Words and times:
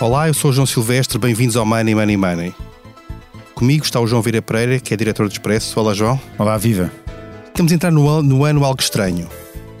Olá, 0.00 0.28
eu 0.28 0.32
sou 0.32 0.50
o 0.50 0.54
João 0.54 0.64
Silvestre, 0.64 1.18
bem-vindos 1.18 1.58
ao 1.58 1.66
Money 1.66 1.94
Money 1.94 2.16
Money. 2.16 2.54
Comigo 3.54 3.84
está 3.84 4.00
o 4.00 4.06
João 4.06 4.22
Vieira 4.22 4.40
Pereira, 4.40 4.80
que 4.80 4.94
é 4.94 4.96
diretor 4.96 5.28
do 5.28 5.32
Expresso. 5.32 5.78
Olá, 5.78 5.92
João. 5.92 6.18
Olá, 6.38 6.56
viva. 6.56 6.90
Estamos 7.48 7.70
a 7.70 7.74
entrar 7.74 7.90
no, 7.90 8.22
no 8.22 8.42
ano 8.46 8.64
algo 8.64 8.80
estranho. 8.80 9.28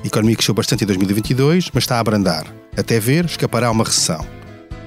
A 0.04 0.06
economia 0.06 0.36
cresceu 0.36 0.52
bastante 0.52 0.84
em 0.84 0.86
2022, 0.86 1.70
mas 1.72 1.84
está 1.84 1.96
a 1.96 2.00
abrandar. 2.00 2.44
Até 2.76 3.00
ver, 3.00 3.24
escapará 3.24 3.70
uma 3.70 3.82
recessão. 3.82 4.20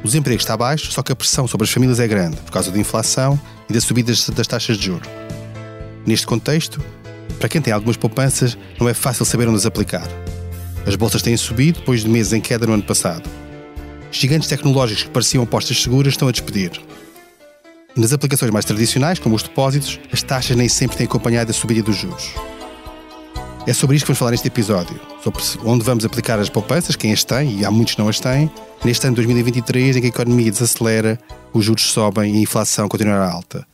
O 0.04 0.06
desemprego 0.06 0.40
está 0.40 0.56
baixo, 0.56 0.92
só 0.92 1.02
que 1.02 1.12
a 1.12 1.16
pressão 1.16 1.48
sobre 1.48 1.66
as 1.66 1.72
famílias 1.72 2.00
é 2.00 2.08
grande, 2.08 2.38
por 2.38 2.52
causa 2.52 2.70
da 2.70 2.78
inflação 2.78 3.40
e 3.68 3.74
da 3.74 3.82
subida 3.82 4.14
das 4.36 4.48
taxas 4.48 4.78
de 4.78 4.86
juros. 4.86 5.10
Neste 6.06 6.28
contexto, 6.28 6.80
para 7.40 7.50
quem 7.50 7.60
tem 7.60 7.74
algumas 7.74 7.98
poupanças, 7.98 8.56
não 8.80 8.88
é 8.88 8.94
fácil 8.94 9.26
saber 9.26 9.48
onde 9.48 9.58
as 9.58 9.66
aplicar. 9.66 10.08
As 10.86 10.96
bolsas 10.96 11.24
têm 11.24 11.36
subido 11.36 11.80
depois 11.80 12.02
de 12.02 12.08
meses 12.08 12.34
em 12.34 12.40
queda 12.40 12.68
no 12.68 12.74
ano 12.74 12.84
passado. 12.84 13.28
Gigantes 14.14 14.48
tecnológicos 14.48 15.04
que 15.04 15.10
pareciam 15.10 15.44
apostas 15.44 15.82
seguras 15.82 16.14
estão 16.14 16.28
a 16.28 16.32
despedir. 16.32 16.72
Nas 17.96 18.14
aplicações 18.14 18.52
mais 18.52 18.64
tradicionais, 18.64 19.20
como 19.20 19.36
os 19.36 19.44
depósitos, 19.44 20.00
as 20.12 20.22
taxas 20.22 20.56
nem 20.56 20.70
sempre 20.70 20.96
têm 20.96 21.06
acompanhado 21.06 21.50
a 21.50 21.54
subida 21.54 21.82
dos 21.82 21.98
juros. 21.98 22.32
É 23.66 23.74
sobre 23.74 23.96
isto 23.96 24.06
que 24.06 24.12
vamos 24.12 24.20
falar 24.20 24.32
neste 24.32 24.48
episódio, 24.48 25.00
sobre 25.24 25.42
onde 25.66 25.84
vamos 25.84 26.06
aplicar 26.06 26.40
as 26.40 26.50
poupanças, 26.50 26.96
quem 26.96 27.12
as 27.12 27.24
tem, 27.24 27.60
e 27.60 27.66
há 27.66 27.72
muitos 27.72 27.96
que 27.96 28.02
não 28.02 28.08
as 28.08 28.20
têm, 28.20 28.52
neste 28.86 29.06
ano 29.08 29.16
de 29.16 29.22
2023 29.24 29.98
em 29.98 30.00
que 30.02 30.08
a 30.08 30.10
economia 30.10 30.52
desacelera, 30.52 31.20
os 31.52 31.66
juros 31.66 31.84
sobem 31.84 32.36
e 32.36 32.38
a 32.38 32.42
inflação 32.42 32.88
continuará 32.88 33.32
alta. 33.32 33.66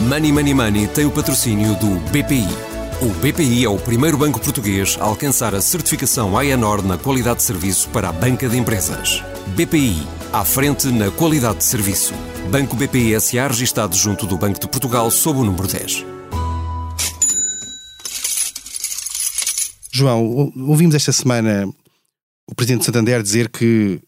Money 0.00 0.32
Money 0.32 0.54
Money 0.54 0.86
tem 0.88 1.06
o 1.06 1.10
patrocínio 1.10 1.76
do 1.76 2.00
BPI. 2.10 2.71
O 3.02 3.08
BPI 3.14 3.64
é 3.64 3.68
o 3.68 3.76
primeiro 3.76 4.16
banco 4.16 4.38
português 4.38 4.96
a 5.00 5.02
alcançar 5.02 5.56
a 5.56 5.60
certificação 5.60 6.38
AENOR 6.38 6.86
na 6.86 6.96
qualidade 6.96 7.38
de 7.38 7.42
serviço 7.42 7.88
para 7.88 8.10
a 8.10 8.12
banca 8.12 8.48
de 8.48 8.56
empresas. 8.56 9.24
BPI 9.56 10.06
à 10.32 10.44
frente 10.44 10.86
na 10.86 11.10
qualidade 11.10 11.58
de 11.58 11.64
serviço. 11.64 12.14
Banco 12.48 12.76
BPI 12.76 13.20
SA 13.20 13.48
registado 13.48 13.96
junto 13.96 14.24
do 14.24 14.38
Banco 14.38 14.60
de 14.60 14.68
Portugal 14.68 15.10
sob 15.10 15.40
o 15.40 15.44
número 15.44 15.66
10. 15.66 16.04
João, 19.90 20.52
ouvimos 20.68 20.94
esta 20.94 21.10
semana 21.10 21.68
o 22.48 22.54
Presidente 22.54 22.82
de 22.82 22.86
Santander 22.86 23.20
dizer 23.20 23.48
que 23.48 24.00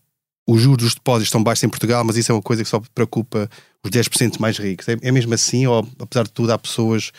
os 0.47 0.61
juros 0.61 0.85
dos 0.85 0.95
depósitos 0.95 1.27
estão 1.27 1.43
baixos 1.43 1.65
em 1.65 1.69
Portugal, 1.69 2.05
mas 2.05 2.17
isso 2.17 2.31
é 2.31 2.35
uma 2.37 2.41
coisa 2.41 2.63
que 2.63 2.71
só 2.71 2.81
preocupa 2.95 3.51
os 3.85 3.91
10% 3.91 4.39
mais 4.39 4.57
ricos. 4.57 4.89
É, 4.89 4.97
é 5.03 5.11
mesmo 5.11 5.35
assim, 5.35 5.67
ou 5.67 5.85
apesar 5.99 6.23
de 6.23 6.31
tudo, 6.31 6.53
há 6.53 6.59
pessoas 6.59 7.11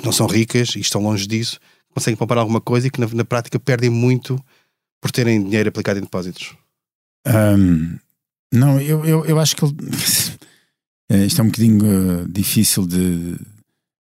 que 0.00 0.06
não 0.06 0.12
são 0.12 0.26
ricas 0.26 0.74
e 0.74 0.80
estão 0.80 1.02
longe 1.02 1.26
disso, 1.26 1.58
conseguem 1.94 2.16
poupar 2.16 2.38
alguma 2.38 2.60
coisa 2.60 2.86
e 2.86 2.90
que 2.90 3.00
na, 3.00 3.06
na 3.08 3.24
prática 3.24 3.58
perdem 3.58 3.90
muito 3.90 4.42
por 5.00 5.10
terem 5.10 5.42
dinheiro 5.42 5.68
aplicado 5.68 5.98
em 5.98 6.02
depósitos? 6.02 6.54
Um, 7.26 7.98
não, 8.52 8.80
eu, 8.80 9.04
eu, 9.04 9.24
eu 9.24 9.38
acho 9.38 9.56
que 9.56 9.64
eh, 11.10 11.26
isto 11.26 11.40
é 11.40 11.44
um 11.44 11.48
bocadinho 11.48 12.22
uh, 12.22 12.28
difícil 12.28 12.86
de. 12.86 13.36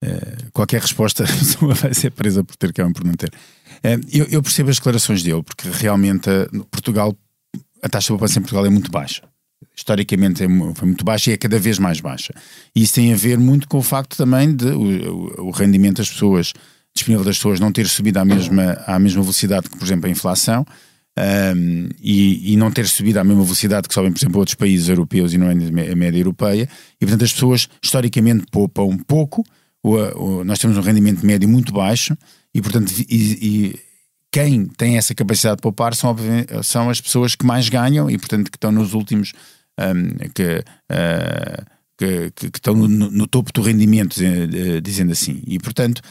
Uh, 0.05 0.51
qualquer 0.53 0.81
resposta 0.81 1.25
vai 1.81 1.95
ser 1.95 2.11
presa 2.11 2.43
por 2.43 2.57
ter 2.57 2.73
que 2.73 2.83
por 2.93 3.05
não 3.05 3.15
ter. 3.15 3.29
Uh, 3.29 4.05
eu, 4.11 4.27
eu, 4.27 4.43
percebo 4.43 4.71
as 4.71 4.77
declarações 4.77 5.23
dele, 5.23 5.43
porque 5.43 5.69
realmente 5.69 6.29
Portugal, 6.71 7.17
a 7.83 7.89
taxa 7.89 8.07
de 8.07 8.09
poupança 8.09 8.39
em 8.39 8.43
Portugal 8.43 8.67
é 8.67 8.71
muito 8.71 8.91
baixa. 8.91 9.23
Historicamente 9.83 10.45
é, 10.45 10.47
foi 10.75 10.87
muito 10.87 11.05
baixa 11.05 11.31
e 11.31 11.35
é 11.35 11.37
cada 11.37 11.59
vez 11.59 11.79
mais 11.79 12.01
baixa. 12.01 12.33
E 12.75 12.83
isso 12.83 12.95
tem 12.95 13.13
a 13.13 13.17
ver 13.17 13.37
muito 13.37 13.67
com 13.67 13.79
o 13.79 13.83
facto 13.83 14.17
também 14.17 14.55
de 14.55 14.67
o, 14.67 15.49
o 15.49 15.51
rendimento 15.51 15.97
das 15.97 16.09
pessoas, 16.09 16.53
disponível 16.95 17.25
das 17.25 17.37
pessoas, 17.37 17.59
não 17.59 17.73
ter 17.73 17.89
subido 17.89 18.19
à 18.21 18.25
mesma, 18.25 18.79
à 18.87 18.99
mesma 18.99 19.23
velocidade 19.23 19.69
que, 19.69 19.77
por 19.77 19.85
exemplo, 19.85 20.07
a 20.07 20.11
inflação 20.11 20.65
um, 21.19 21.89
e, 22.01 22.53
e, 22.53 22.57
não 22.57 22.71
ter 22.71 22.87
subido 22.87 23.19
à 23.19 23.25
mesma 23.25 23.43
velocidade 23.43 23.89
que 23.89 23.93
sobem, 23.93 24.13
por 24.13 24.19
exemplo, 24.19 24.39
outros 24.39 24.55
países 24.55 24.89
europeus 24.89 25.35
e 25.35 25.39
não 25.39 25.49
é 25.49 25.53
a 25.93 25.97
média 25.97 26.19
europeia, 26.19 26.69
e 27.01 27.05
portanto 27.05 27.25
as 27.25 27.33
pessoas 27.33 27.69
historicamente 27.83 28.47
poupam 28.51 28.97
pouco, 28.97 29.45
o, 29.83 29.97
o, 29.97 30.45
nós 30.45 30.59
temos 30.59 30.79
um 30.79 30.81
rendimento 30.81 31.27
médio 31.27 31.49
muito 31.49 31.73
baixo, 31.73 32.17
e 32.55 32.63
portanto, 32.63 32.93
e, 33.11 33.15
e 33.43 33.81
quem 34.31 34.65
tem 34.65 34.97
essa 34.97 35.15
capacidade 35.15 35.57
de 35.57 35.63
poupar 35.63 35.95
são, 35.95 36.17
são 36.63 36.89
as 36.89 37.01
pessoas 37.01 37.35
que 37.35 37.45
mais 37.45 37.69
ganham 37.69 38.11
e 38.11 38.17
portanto 38.17 38.51
que 38.51 38.57
estão 38.57 38.73
nos 38.73 38.95
últimos. 38.95 39.33
Um, 39.81 40.29
que, 40.35 40.59
uh, 40.91 41.65
que, 41.97 42.31
que, 42.35 42.51
que, 42.51 42.59
estão 42.59 42.75
no, 42.75 42.89
no, 42.89 43.27
topo 43.27 43.53
do 43.53 43.63
rendimento, 43.63 44.17
dizendo 44.83 45.13
assim. 45.13 45.43
E, 45.47 45.59
portanto, 45.59 46.03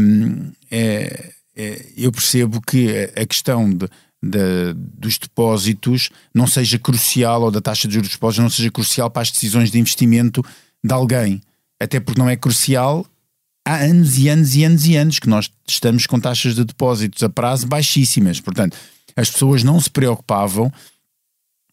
um, 0.00 0.50
é, 0.70 1.32
é, 1.54 1.86
eu 1.96 2.10
percebo 2.10 2.60
que 2.60 3.10
a 3.16 3.26
questão 3.26 3.70
de, 3.70 3.88
de, 4.22 4.72
dos 4.74 5.18
depósitos 5.18 6.10
não 6.34 6.46
seja 6.46 6.78
crucial, 6.78 7.42
ou 7.42 7.50
da 7.50 7.60
taxa 7.60 7.86
de 7.86 7.94
juros 7.94 8.08
dos 8.08 8.16
depósitos 8.16 8.42
não 8.42 8.50
seja 8.50 8.70
crucial 8.70 9.10
para 9.10 9.22
as 9.22 9.30
decisões 9.30 9.70
de 9.70 9.78
investimento 9.78 10.44
de 10.82 10.92
alguém. 10.92 11.40
Até 11.80 12.00
porque 12.00 12.20
não 12.20 12.28
é 12.28 12.36
crucial 12.36 13.06
há 13.66 13.76
anos 13.78 14.16
e 14.16 14.28
anos 14.28 14.54
e 14.54 14.64
anos 14.64 14.86
e 14.86 14.96
anos 14.96 15.18
que 15.18 15.28
nós 15.28 15.50
estamos 15.66 16.06
com 16.06 16.20
taxas 16.20 16.54
de 16.54 16.64
depósitos 16.64 17.22
a 17.22 17.28
prazo 17.28 17.66
baixíssimas. 17.66 18.40
Portanto, 18.40 18.76
as 19.14 19.30
pessoas 19.30 19.62
não 19.62 19.80
se 19.80 19.90
preocupavam 19.90 20.72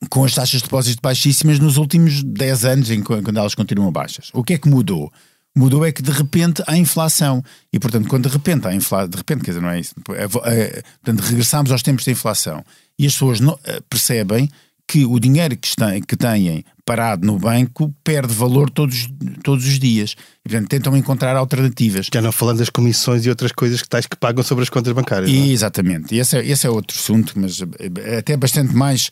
com 0.10 0.24
as 0.24 0.34
taxas 0.34 0.60
de 0.60 0.64
depósitos 0.64 1.00
baixíssimas 1.02 1.60
nos 1.60 1.78
últimos 1.78 2.24
10 2.24 2.66
anos, 2.66 2.90
quando 3.04 3.38
elas 3.38 3.56
continuam 3.56 3.92
baixas. 3.92 4.30
O 4.34 4.44
que 4.44 4.54
é 4.54 4.58
que 4.58 4.70
mudou? 4.70 5.12
Mudou 5.56 5.86
é 5.86 5.92
que 5.92 6.02
de 6.02 6.12
repente 6.12 6.64
há 6.66 6.76
inflação. 6.78 7.44
E 7.72 7.80
portanto, 7.80 8.08
quando 8.08 8.28
de 8.28 8.34
repente 8.34 8.68
há 8.68 8.74
inflação, 8.74 9.10
de 9.10 9.18
repente, 9.18 9.44
quer 9.44 9.52
dizer, 9.52 9.62
não 9.62 9.70
é 9.70 9.80
isso. 9.80 9.94
É, 10.12 10.24
é, 10.24 10.84
portanto, 11.04 11.22
regressamos 11.22 11.72
aos 11.72 11.84
tempos 11.84 12.06
da 12.06 12.12
inflação. 12.12 12.64
E 12.98 13.06
as 13.06 13.14
pessoas 13.14 13.40
não, 13.40 13.58
eh, 13.64 13.82
percebem 13.88 14.50
que 14.88 15.06
o 15.06 15.20
dinheiro 15.20 15.56
que, 15.56 15.68
está, 15.68 15.92
que 16.02 16.16
têm 16.18 16.64
parado 16.86 17.26
no 17.26 17.38
banco 17.40 17.94
perde 18.04 18.34
valor 18.34 18.70
todos, 18.70 19.08
todos 19.44 19.66
os 19.66 19.80
dias. 19.80 20.16
E, 20.46 20.50
portanto, 20.50 20.70
tentam 20.70 20.98
encontrar 20.98 21.36
alternativas. 21.36 22.10
Já 22.14 22.22
não 22.22 22.32
falando 22.32 22.58
das 22.58 22.70
comissões 22.70 23.26
e 23.26 23.30
outras 23.30 23.52
coisas 23.52 23.82
que 23.82 23.88
tais 23.88 24.06
que 24.06 24.18
pagam 24.18 24.44
sobre 24.44 24.64
as 24.64 24.70
contas 24.70 24.92
bancárias. 24.94 25.30
E, 25.30 25.50
é? 25.50 25.54
Exatamente. 25.54 26.16
E 26.16 26.20
esse 26.20 26.38
é, 26.38 26.46
esse 26.46 26.68
é 26.68 26.70
outro 26.70 26.98
assunto, 26.98 27.34
mas 27.36 27.60
é 28.04 28.18
até 28.18 28.36
bastante 28.36 28.76
mais 28.76 29.12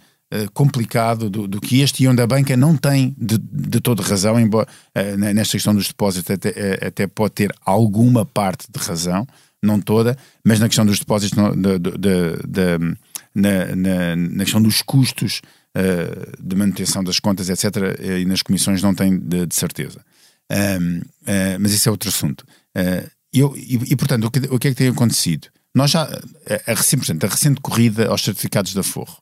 complicado 0.53 1.29
do, 1.29 1.47
do, 1.47 1.59
que 1.59 1.81
este 1.81 2.03
e 2.03 2.07
onde 2.07 2.21
a 2.21 2.27
banca 2.27 2.55
não 2.55 2.77
tem 2.77 3.13
de, 3.17 3.37
de 3.37 3.79
razão, 4.01 4.39
embora 4.39 4.67
uh, 4.97 5.17
nesta 5.17 5.53
questão 5.53 5.75
dos 5.75 5.87
depósitos 5.87 6.31
até, 6.31 6.87
até 6.87 7.05
pode 7.05 7.33
ter 7.33 7.53
alguma 7.65 8.25
parte 8.25 8.67
de 8.71 8.79
razão, 8.79 9.27
não 9.61 9.79
toda, 9.79 10.17
mas 10.43 10.59
na 10.59 10.67
questão 10.67 10.85
dos 10.85 10.99
depósitos, 10.99 11.37
de, 11.55 11.79
de, 11.79 12.97
na, 13.33 13.75
na, 13.75 14.15
na 14.15 14.43
questão 14.43 14.61
dos 14.61 14.81
custos 14.81 15.41
uh, 15.77 16.43
de 16.43 16.55
manutenção 16.55 17.03
das 17.03 17.19
contas, 17.19 17.49
etc., 17.49 17.75
uh, 17.75 18.17
e 18.17 18.25
nas 18.25 18.41
comissões 18.41 18.81
não 18.81 18.93
tem 18.93 19.17
de, 19.17 19.47
certeza. 19.51 20.03
Um, 20.51 20.97
uh, 20.97 21.03
eh, 21.25 21.57
mas 21.57 21.71
isso 21.71 21.87
é 21.87 21.91
outro 21.91 22.09
assunto. 22.09 22.45
Eu, 23.33 23.55
e, 23.55 23.75
e, 23.93 23.95
portanto, 23.95 24.25
o 24.25 24.31
que, 24.31 24.39
o 24.39 24.59
que 24.59 24.67
é 24.67 24.71
que 24.71 24.75
tem 24.75 24.89
acontecido? 24.89 25.47
Nós 25.73 25.91
já, 25.91 26.03
a, 26.03 26.71
a, 26.71 26.73
a 26.73 27.27
recente 27.27 27.61
corrida 27.61 28.09
aos 28.09 28.21
certificados 28.21 28.73
da 28.73 28.83
Forro, 28.83 29.17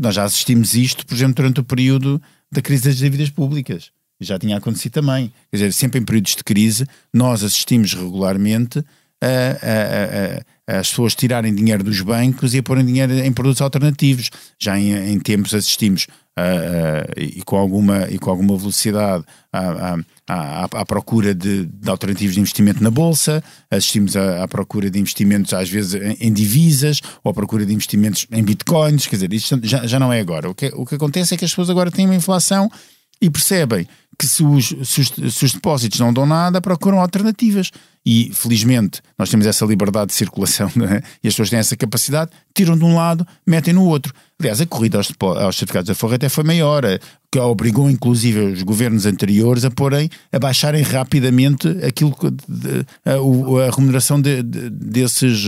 nós 0.00 0.14
já 0.14 0.24
assistimos 0.24 0.74
isto, 0.74 1.06
por 1.06 1.14
exemplo, 1.14 1.34
durante 1.34 1.60
o 1.60 1.64
período 1.64 2.20
da 2.50 2.62
crise 2.62 2.84
das 2.84 2.96
dívidas 2.96 3.30
públicas. 3.30 3.90
Já 4.20 4.38
tinha 4.38 4.56
acontecido 4.56 4.92
também. 4.92 5.32
Quer 5.50 5.56
dizer, 5.56 5.72
sempre 5.72 6.00
em 6.00 6.04
períodos 6.04 6.34
de 6.34 6.42
crise, 6.42 6.86
nós 7.12 7.44
assistimos 7.44 7.92
regularmente 7.94 8.80
a, 9.20 9.26
a, 9.26 10.38
a 10.38 10.44
as 10.68 10.90
pessoas 10.90 11.14
tirarem 11.14 11.54
dinheiro 11.54 11.82
dos 11.82 12.02
bancos 12.02 12.52
e 12.52 12.58
a 12.58 12.62
porem 12.62 12.84
dinheiro 12.84 13.12
em 13.14 13.32
produtos 13.32 13.62
alternativos. 13.62 14.28
Já 14.58 14.78
em, 14.78 15.12
em 15.12 15.18
tempos 15.18 15.54
assistimos 15.54 16.06
uh, 16.38 16.40
uh, 16.40 17.12
e, 17.16 17.42
com 17.42 17.56
alguma, 17.56 18.06
e 18.10 18.18
com 18.18 18.28
alguma 18.28 18.54
velocidade 18.54 19.24
à, 19.50 19.96
à, 20.28 20.64
à, 20.64 20.84
procura 20.84 21.34
de, 21.34 21.64
de, 21.64 21.88
alternativos 21.88 22.34
de 22.34 22.40
investimento 22.40 22.82
na 22.84 22.90
Bolsa, 22.90 23.42
assistimos 23.70 24.14
à, 24.14 24.44
à 24.44 24.48
procura 24.48 24.90
de 24.90 24.98
investimentos 24.98 25.54
às 25.54 25.70
vezes 25.70 25.94
em, 25.94 26.28
em, 26.28 26.32
divisas 26.32 27.00
ou 27.24 27.30
à 27.30 27.34
procura 27.34 27.64
de 27.64 27.72
investimentos 27.72 28.26
em 28.30 28.42
bitcoins, 28.42 29.06
quer 29.06 29.16
dizer, 29.16 29.32
isto 29.32 29.58
já, 29.62 29.86
já 29.86 29.98
não 29.98 30.12
é 30.12 30.20
agora. 30.20 30.50
O 30.50 30.54
que, 30.54 30.66
o 30.74 30.84
que 30.84 30.96
acontece 30.96 31.32
é 31.32 31.36
que 31.38 31.46
as 31.46 31.50
pessoas 31.50 31.70
agora 31.70 31.90
têm 31.90 32.04
uma 32.04 32.14
inflação 32.14 32.70
e 33.20 33.30
percebem 33.30 33.86
que 34.18 34.26
se 34.26 34.42
os, 34.42 34.74
se 34.82 35.00
os, 35.00 35.08
se 35.32 35.44
os 35.44 35.52
depósitos 35.52 36.00
não 36.00 36.12
dão 36.12 36.26
nada, 36.26 36.60
procuram 36.60 36.98
alternativas 36.98 37.70
e 38.04 38.30
felizmente 38.34 39.00
nós 39.16 39.30
temos 39.30 39.46
essa 39.46 39.64
liberdade 39.64 40.08
de 40.08 40.14
circulação 40.14 40.68
é? 40.90 41.02
e 41.22 41.28
as 41.28 41.34
pessoas 41.34 41.50
têm 41.50 41.58
essa 41.58 41.76
capacidade, 41.76 42.30
tiram 42.52 42.76
de 42.76 42.84
um 42.84 42.96
lado, 42.96 43.26
metem 43.46 43.72
no 43.72 43.84
outro. 43.84 44.12
Aliás, 44.40 44.60
a 44.60 44.66
corrida 44.66 44.98
aos, 44.98 45.12
aos 45.20 45.56
certificados 45.56 45.88
da 45.88 45.94
Forra 45.94 46.16
até 46.16 46.28
foi 46.28 46.42
maior, 46.42 46.84
eh, 46.84 46.98
que 47.30 47.38
obrigou 47.38 47.88
inclusive 47.88 48.40
os 48.40 48.62
governos 48.62 49.06
anteriores 49.06 49.64
a 49.64 49.70
porem, 49.70 50.10
a 50.32 50.38
baixarem 50.38 50.82
rapidamente 50.82 51.68
aquilo 51.86 52.16
de, 52.48 52.84
a, 53.04 53.66
a, 53.66 53.70
remuneração 53.70 54.20
de, 54.20 54.42
de, 54.42 54.70
desses, 54.70 55.44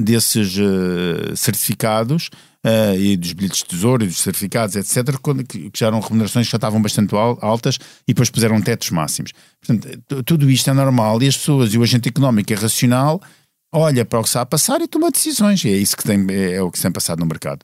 desses 0.00 0.56
uh, 0.56 1.36
certificados 1.36 2.30
uh, 2.64 2.98
e 2.98 3.16
dos 3.16 3.32
bilhetes 3.32 3.58
de 3.58 3.66
tesouro 3.66 4.04
e 4.04 4.06
dos 4.06 4.18
certificados, 4.18 4.74
etc., 4.74 5.16
quando, 5.20 5.44
que, 5.44 5.70
que 5.70 5.78
já 5.78 5.86
eram 5.86 6.00
remunerações 6.00 6.46
que 6.46 6.52
já 6.52 6.56
estavam 6.56 6.80
bastante 6.80 7.14
altas 7.14 7.78
e 8.08 8.14
depois 8.14 8.30
puseram 8.30 8.60
tetos 8.60 8.90
máximos. 8.90 9.32
Portanto, 9.64 10.22
tudo 10.24 10.50
isto 10.50 10.70
é 10.70 10.72
normal 10.72 11.22
e 11.22 11.28
as 11.28 11.36
pessoas 11.36 11.74
e 11.74 11.78
o 11.78 11.82
agente 11.82 12.08
económico 12.08 12.52
é 12.52 12.56
racional, 12.56 13.20
olha 13.72 14.04
para 14.04 14.18
o 14.18 14.22
que 14.22 14.28
está 14.28 14.40
a 14.40 14.46
passar 14.46 14.80
e 14.80 14.88
toma 14.88 15.10
decisões. 15.10 15.62
E 15.64 15.68
é 15.68 15.76
isso 15.76 15.96
que 15.96 16.04
tem, 16.04 16.26
é, 16.30 16.54
é 16.54 16.62
o 16.62 16.70
que 16.70 16.78
se 16.78 16.82
tem 16.82 16.92
passado 16.92 17.20
no 17.20 17.26
mercado. 17.26 17.60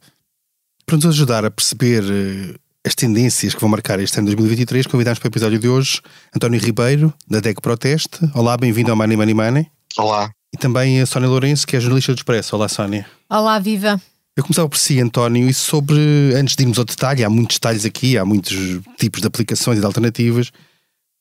Para 0.85 0.97
nos 0.97 1.07
ajudar 1.07 1.45
a 1.45 1.51
perceber 1.51 2.03
uh, 2.03 2.59
as 2.85 2.95
tendências 2.95 3.55
que 3.55 3.61
vão 3.61 3.71
marcar 3.71 4.01
este 4.01 4.19
ano 4.19 4.29
de 4.29 4.37
2023, 4.37 4.87
convidamos 4.87 5.19
para 5.19 5.29
o 5.29 5.31
episódio 5.31 5.59
de 5.59 5.69
hoje 5.69 6.01
António 6.35 6.61
Ribeiro, 6.61 7.15
da 7.29 7.41
DEC 7.41 7.61
Proteste. 7.61 8.19
Olá, 8.35 8.57
bem-vindo 8.57 8.91
ao 8.91 8.97
Money 8.97 9.17
Money 9.17 9.35
Money. 9.35 9.67
Olá. 9.97 10.31
E 10.53 10.57
também 10.57 11.01
a 11.01 11.07
Sónia 11.07 11.29
Lourenço, 11.29 11.65
que 11.65 11.77
é 11.77 11.81
jornalista 11.81 12.13
do 12.13 12.19
Expresso. 12.19 12.57
Olá, 12.57 12.69
Sónia. 12.69 13.07
Olá, 13.29 13.59
viva. 13.61 14.01
Eu 14.37 14.45
começava 14.45 14.69
por 14.69 14.79
si, 14.79 15.01
António, 15.01 15.49
e 15.49 15.53
sobre, 15.53 15.99
antes 16.35 16.57
de 16.57 16.63
irmos 16.63 16.79
ao 16.79 16.85
detalhe, 16.85 17.25
há 17.25 17.29
muitos 17.31 17.57
detalhes 17.57 17.85
aqui, 17.85 18.17
há 18.17 18.25
muitos 18.25 18.81
tipos 18.99 19.21
de 19.21 19.27
aplicações 19.27 19.79
e 19.79 19.81
de 19.81 19.87
alternativas. 19.87 20.51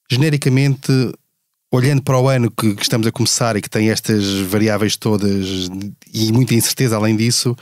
Genericamente, 0.10 0.92
olhando 1.74 2.02
para 2.02 2.20
o 2.20 2.28
ano 2.28 2.50
que, 2.52 2.76
que 2.76 2.82
estamos 2.82 3.06
a 3.08 3.12
começar 3.12 3.56
e 3.56 3.62
que 3.62 3.70
tem 3.70 3.90
estas 3.90 4.26
variáveis 4.42 4.96
todas 4.96 5.70
e 6.14 6.32
muita 6.32 6.54
incerteza 6.54 6.96
além 6.96 7.16
disso, 7.16 7.56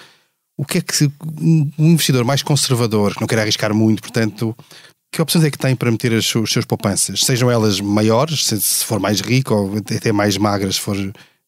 o 0.57 0.65
que 0.65 0.79
é 0.79 0.81
que 0.81 1.11
um 1.39 1.71
investidor 1.77 2.23
mais 2.25 2.41
conservador, 2.41 3.13
que 3.13 3.21
não 3.21 3.27
quer 3.27 3.39
arriscar 3.39 3.73
muito, 3.73 4.01
portanto, 4.01 4.55
que 5.11 5.21
opções 5.21 5.45
é 5.45 5.51
que 5.51 5.57
tem 5.57 5.75
para 5.75 5.91
meter 5.91 6.13
as, 6.13 6.35
os 6.35 6.51
seus 6.51 6.65
poupanças? 6.65 7.21
Sejam 7.21 7.49
elas 7.49 7.79
maiores, 7.79 8.45
se, 8.45 8.59
se, 8.59 8.83
for 8.83 8.99
mais 8.99 9.21
rico, 9.21 9.53
ou 9.53 9.77
até 9.77 10.11
mais 10.11 10.37
magras, 10.37 10.75
se 10.75 10.81
for 10.81 10.97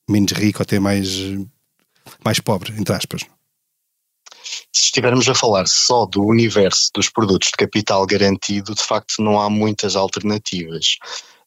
menos 0.09 0.31
rico, 0.31 0.59
ou 0.59 0.63
até 0.63 0.79
mais, 0.79 1.09
mais 2.23 2.39
pobre, 2.39 2.73
entre 2.77 2.95
aspas. 2.95 3.25
Se 4.73 4.85
estivermos 4.85 5.27
a 5.29 5.35
falar 5.35 5.67
só 5.67 6.05
do 6.05 6.23
universo 6.23 6.89
dos 6.93 7.09
produtos 7.09 7.49
de 7.49 7.57
capital 7.57 8.05
garantido, 8.05 8.73
de 8.73 8.83
facto 8.83 9.21
não 9.21 9.39
há 9.39 9.49
muitas 9.49 9.95
alternativas. 9.95 10.97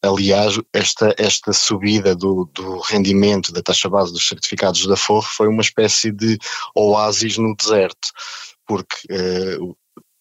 Aliás, 0.04 0.58
esta, 0.72 1.14
esta 1.16 1.52
subida 1.52 2.16
do, 2.16 2.50
do 2.52 2.80
rendimento 2.80 3.52
da 3.52 3.62
taxa 3.62 3.88
base 3.88 4.12
dos 4.12 4.26
certificados 4.26 4.84
da 4.86 4.96
Forro 4.96 5.22
foi 5.22 5.46
uma 5.46 5.62
espécie 5.62 6.10
de 6.10 6.36
oásis 6.74 7.38
no 7.38 7.54
deserto, 7.54 8.08
porque 8.66 8.96
uh, 9.60 9.76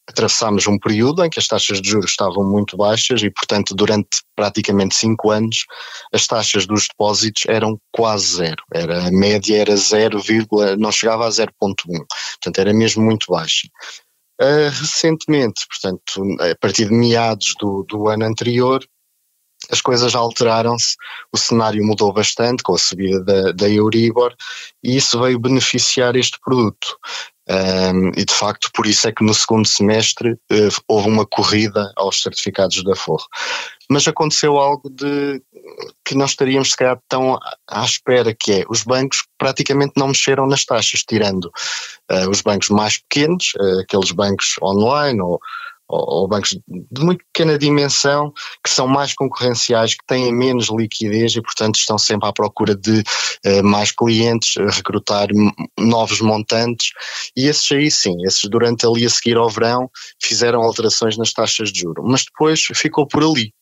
atravessámos 0.09 0.67
um 0.67 0.77
período 0.77 1.23
em 1.23 1.29
que 1.29 1.39
as 1.39 1.47
taxas 1.47 1.81
de 1.81 1.89
juros 1.89 2.11
estavam 2.11 2.43
muito 2.43 2.75
baixas 2.75 3.21
e, 3.21 3.29
portanto, 3.29 3.75
durante 3.75 4.21
praticamente 4.35 4.95
cinco 4.95 5.31
anos, 5.31 5.65
as 6.13 6.27
taxas 6.27 6.65
dos 6.65 6.87
depósitos 6.87 7.43
eram 7.47 7.79
quase 7.91 8.37
zero. 8.37 8.63
Era, 8.73 9.07
a 9.07 9.11
média 9.11 9.61
era 9.61 9.75
0, 9.75 10.19
não 10.77 10.91
chegava 10.91 11.25
a 11.25 11.29
0,1. 11.29 11.51
Portanto, 11.85 12.59
era 12.59 12.73
mesmo 12.73 13.03
muito 13.03 13.27
baixa. 13.29 13.67
Uh, 14.41 14.69
recentemente, 14.71 15.65
portanto, 15.67 16.23
a 16.41 16.55
partir 16.59 16.85
de 16.87 16.93
meados 16.93 17.53
do, 17.59 17.85
do 17.87 18.07
ano 18.07 18.25
anterior, 18.25 18.83
as 19.71 19.81
coisas 19.81 20.13
alteraram-se, 20.15 20.95
o 21.31 21.37
cenário 21.37 21.85
mudou 21.85 22.11
bastante 22.11 22.61
com 22.61 22.75
a 22.75 22.77
subida 22.77 23.23
da, 23.23 23.51
da 23.51 23.69
Euribor 23.69 24.35
e 24.83 24.97
isso 24.97 25.19
veio 25.19 25.39
beneficiar 25.39 26.15
este 26.15 26.37
produto. 26.43 26.97
Um, 27.49 28.09
e 28.15 28.23
de 28.23 28.33
facto, 28.33 28.69
por 28.73 28.85
isso 28.85 29.07
é 29.07 29.11
que 29.11 29.23
no 29.23 29.33
segundo 29.33 29.67
semestre 29.67 30.33
uh, 30.33 30.81
houve 30.87 31.09
uma 31.09 31.25
corrida 31.25 31.91
aos 31.97 32.21
certificados 32.21 32.81
da 32.83 32.95
Forro. 32.95 33.25
Mas 33.89 34.07
aconteceu 34.07 34.57
algo 34.57 34.89
de 34.89 35.41
que 36.05 36.15
nós 36.15 36.31
estaríamos 36.31 36.71
se 36.71 36.77
calhar 36.77 36.99
tão 37.09 37.37
à 37.67 37.83
espera, 37.83 38.33
que 38.33 38.53
é 38.53 38.63
os 38.69 38.83
bancos 38.83 39.25
praticamente 39.37 39.93
não 39.97 40.09
mexeram 40.09 40.47
nas 40.47 40.63
taxas, 40.63 41.03
tirando 41.03 41.45
uh, 41.45 42.29
os 42.29 42.41
bancos 42.41 42.69
mais 42.69 42.99
pequenos, 42.99 43.53
uh, 43.59 43.81
aqueles 43.81 44.11
bancos 44.11 44.55
online 44.61 45.19
ou 45.19 45.39
ou, 45.91 46.27
bancos 46.27 46.57
de 46.67 47.03
muito 47.03 47.23
pequena 47.31 47.57
dimensão 47.57 48.31
que 48.63 48.69
são 48.69 48.87
mais 48.87 49.13
concorrenciais, 49.13 49.93
que 49.93 50.05
têm 50.07 50.33
menos 50.33 50.69
liquidez 50.69 51.35
e, 51.35 51.41
portanto, 51.41 51.75
estão 51.75 51.97
sempre 51.97 52.27
à 52.27 52.33
procura 52.33 52.75
de 52.75 53.03
uh, 53.45 53.63
mais 53.63 53.91
clientes, 53.91 54.55
recrutar 54.75 55.27
novos 55.77 56.21
montantes. 56.21 56.91
E 57.35 57.47
esses 57.47 57.71
aí 57.71 57.91
sim, 57.91 58.15
esses 58.25 58.49
durante 58.49 58.85
ali 58.85 59.05
a 59.05 59.09
seguir 59.09 59.37
ao 59.37 59.49
verão 59.49 59.89
fizeram 60.21 60.61
alterações 60.61 61.17
nas 61.17 61.33
taxas 61.33 61.71
de 61.71 61.81
juro, 61.81 62.03
mas 62.05 62.23
depois 62.23 62.61
ficou 62.73 63.05
por 63.05 63.23
ali. 63.23 63.53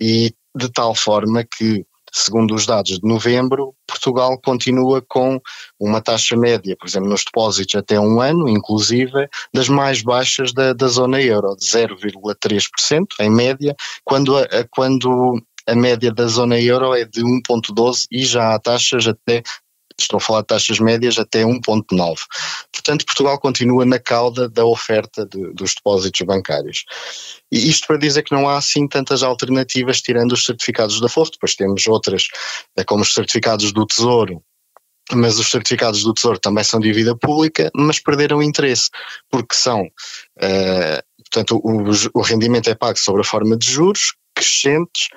E 0.00 0.32
de 0.56 0.70
tal 0.70 0.94
forma 0.94 1.44
que 1.44 1.84
segundo 2.16 2.54
os 2.54 2.64
dados 2.64 2.98
de 2.98 3.06
novembro, 3.06 3.74
Portugal 3.86 4.40
continua 4.42 5.02
com 5.02 5.38
uma 5.78 6.00
taxa 6.00 6.34
média, 6.34 6.74
por 6.78 6.88
exemplo, 6.88 7.10
nos 7.10 7.24
depósitos 7.24 7.74
até 7.74 8.00
um 8.00 8.20
ano, 8.20 8.48
inclusive, 8.48 9.28
das 9.52 9.68
mais 9.68 10.02
baixas 10.02 10.52
da, 10.52 10.72
da 10.72 10.88
zona 10.88 11.20
euro, 11.20 11.54
de 11.56 11.66
0,3% 11.66 13.06
em 13.20 13.30
média, 13.30 13.76
quando 14.02 14.34
a, 14.36 14.46
quando 14.70 15.38
a 15.66 15.74
média 15.74 16.10
da 16.10 16.26
zona 16.26 16.58
euro 16.58 16.94
é 16.94 17.04
de 17.04 17.22
1,12 17.22 18.06
e 18.10 18.24
já 18.24 18.54
há 18.54 18.58
taxas 18.58 19.06
até 19.06 19.42
estou 20.02 20.18
a 20.18 20.20
falar 20.20 20.40
de 20.42 20.48
taxas 20.48 20.78
médias 20.78 21.18
até 21.18 21.42
1,9. 21.42 22.16
Portanto, 22.72 23.06
Portugal 23.06 23.38
continua 23.38 23.84
na 23.84 23.98
cauda 23.98 24.48
da 24.48 24.64
oferta 24.64 25.26
de, 25.26 25.52
dos 25.52 25.74
depósitos 25.74 26.20
bancários. 26.22 26.84
E 27.50 27.68
isto 27.68 27.86
para 27.86 27.98
dizer 27.98 28.22
que 28.22 28.34
não 28.34 28.48
há 28.48 28.58
assim 28.58 28.86
tantas 28.86 29.22
alternativas 29.22 30.00
tirando 30.00 30.32
os 30.32 30.44
certificados 30.44 31.00
da 31.00 31.08
Forte, 31.08 31.32
depois 31.32 31.54
temos 31.54 31.86
outras, 31.86 32.28
é 32.76 32.84
como 32.84 33.02
os 33.02 33.14
certificados 33.14 33.72
do 33.72 33.86
Tesouro, 33.86 34.42
mas 35.12 35.38
os 35.38 35.50
certificados 35.50 36.02
do 36.02 36.12
Tesouro 36.12 36.38
também 36.38 36.64
são 36.64 36.80
de 36.80 36.88
dívida 36.88 37.16
pública, 37.16 37.70
mas 37.74 38.00
perderam 38.00 38.42
interesse, 38.42 38.90
porque 39.30 39.54
são, 39.54 39.82
uh, 39.82 41.02
portanto, 41.18 41.60
o, 41.62 42.18
o, 42.18 42.22
rendimento 42.22 42.68
é 42.68 42.74
pago 42.74 42.98
sobre 42.98 43.20
a 43.20 43.24
forma 43.24 43.56
de 43.56 43.70
juros, 43.70 44.14
crescentes, 44.36 45.08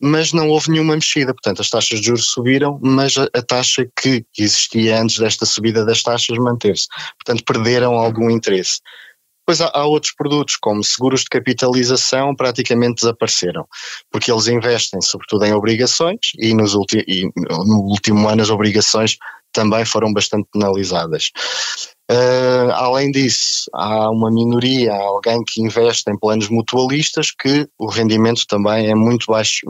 mas 0.00 0.32
não 0.32 0.48
houve 0.48 0.70
nenhuma 0.70 0.94
mexida. 0.94 1.34
Portanto, 1.34 1.60
as 1.60 1.68
taxas 1.68 2.00
de 2.00 2.06
juros 2.06 2.26
subiram, 2.26 2.78
mas 2.80 3.18
a, 3.18 3.24
a 3.34 3.42
taxa 3.42 3.86
que 4.00 4.24
existia 4.38 5.00
antes 5.00 5.18
desta 5.18 5.44
subida 5.44 5.84
das 5.84 6.02
taxas 6.02 6.38
manteve-se. 6.38 6.86
Portanto, 7.18 7.44
perderam 7.44 7.94
algum 7.94 8.30
interesse. 8.30 8.80
Depois 9.40 9.60
há, 9.60 9.70
há, 9.74 9.86
outros 9.86 10.12
produtos, 10.12 10.56
como 10.56 10.84
seguros 10.84 11.22
de 11.22 11.30
capitalização, 11.30 12.36
praticamente 12.36 12.96
desapareceram, 12.96 13.66
porque 14.10 14.30
eles 14.30 14.46
investem 14.46 15.00
sobretudo 15.00 15.44
em 15.46 15.54
obrigações 15.54 16.18
e, 16.38 16.54
nos 16.54 16.74
e 17.06 17.30
no 17.34 17.80
último 17.80 18.28
ano 18.28 18.42
as 18.42 18.50
obrigações 18.50 19.16
também 19.50 19.86
foram 19.86 20.12
bastante 20.12 20.46
penalizadas. 20.52 21.30
Uh, 22.10 22.72
além 22.72 23.10
disso, 23.10 23.68
há 23.74 24.10
uma 24.10 24.30
minoria, 24.30 24.94
há 24.94 24.96
alguém 24.96 25.44
que 25.44 25.60
investe 25.60 26.10
em 26.10 26.18
planos 26.18 26.48
mutualistas 26.48 27.30
que 27.30 27.68
o 27.78 27.86
rendimento 27.86 28.46
também 28.46 28.90
é 28.90 28.94
muito 28.94 29.26
baixo, 29.26 29.60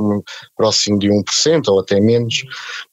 próximo 0.56 1.00
de 1.00 1.08
1% 1.08 1.64
ou 1.66 1.80
até 1.80 2.00
menos. 2.00 2.44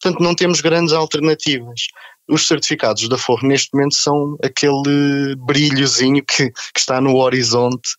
Portanto, 0.01 0.23
não 0.23 0.33
temos 0.33 0.61
grandes 0.61 0.93
alternativas. 0.93 1.81
Os 2.27 2.47
certificados 2.47 3.07
da 3.07 3.19
Forro 3.19 3.47
neste 3.47 3.71
momento 3.71 3.93
são 3.93 4.35
aquele 4.43 5.35
brilhozinho 5.37 6.23
que, 6.25 6.49
que 6.49 6.79
está 6.79 6.99
no 6.99 7.17
horizonte 7.17 7.91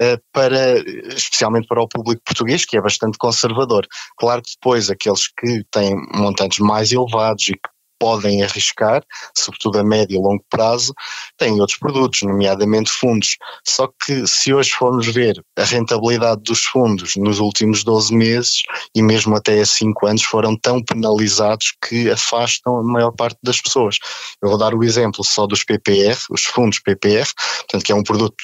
uh, 0.00 0.18
para, 0.32 0.78
especialmente 1.14 1.66
para 1.68 1.82
o 1.82 1.88
público 1.88 2.22
português, 2.24 2.64
que 2.64 2.78
é 2.78 2.80
bastante 2.80 3.18
conservador. 3.18 3.86
Claro 4.16 4.40
que 4.40 4.52
depois 4.52 4.88
aqueles 4.88 5.28
que 5.28 5.62
têm 5.70 5.94
montantes 6.14 6.58
mais 6.58 6.90
elevados 6.90 7.50
e 7.50 7.52
que 7.52 7.75
podem 7.98 8.42
arriscar, 8.42 9.02
sobretudo 9.36 9.78
a 9.78 9.84
médio 9.84 10.16
e 10.16 10.22
longo 10.22 10.44
prazo, 10.50 10.94
têm 11.36 11.60
outros 11.60 11.78
produtos, 11.78 12.22
nomeadamente 12.22 12.90
fundos. 12.90 13.36
Só 13.66 13.88
que 14.04 14.26
se 14.26 14.52
hoje 14.52 14.70
formos 14.70 15.06
ver 15.06 15.42
a 15.56 15.64
rentabilidade 15.64 16.42
dos 16.42 16.64
fundos 16.64 17.16
nos 17.16 17.38
últimos 17.38 17.84
12 17.84 18.14
meses 18.14 18.62
e 18.94 19.02
mesmo 19.02 19.36
até 19.36 19.60
a 19.60 19.66
5 19.66 20.06
anos 20.06 20.22
foram 20.22 20.56
tão 20.56 20.82
penalizados 20.82 21.74
que 21.88 22.10
afastam 22.10 22.76
a 22.76 22.82
maior 22.82 23.12
parte 23.12 23.38
das 23.42 23.60
pessoas. 23.60 23.98
Eu 24.42 24.50
vou 24.50 24.58
dar 24.58 24.74
o 24.74 24.84
exemplo 24.84 25.24
só 25.24 25.46
dos 25.46 25.64
PPR, 25.64 26.18
os 26.30 26.44
fundos 26.44 26.80
PPR, 26.80 27.28
portanto 27.60 27.84
que 27.84 27.92
é 27.92 27.94
um 27.94 28.02
produto 28.02 28.36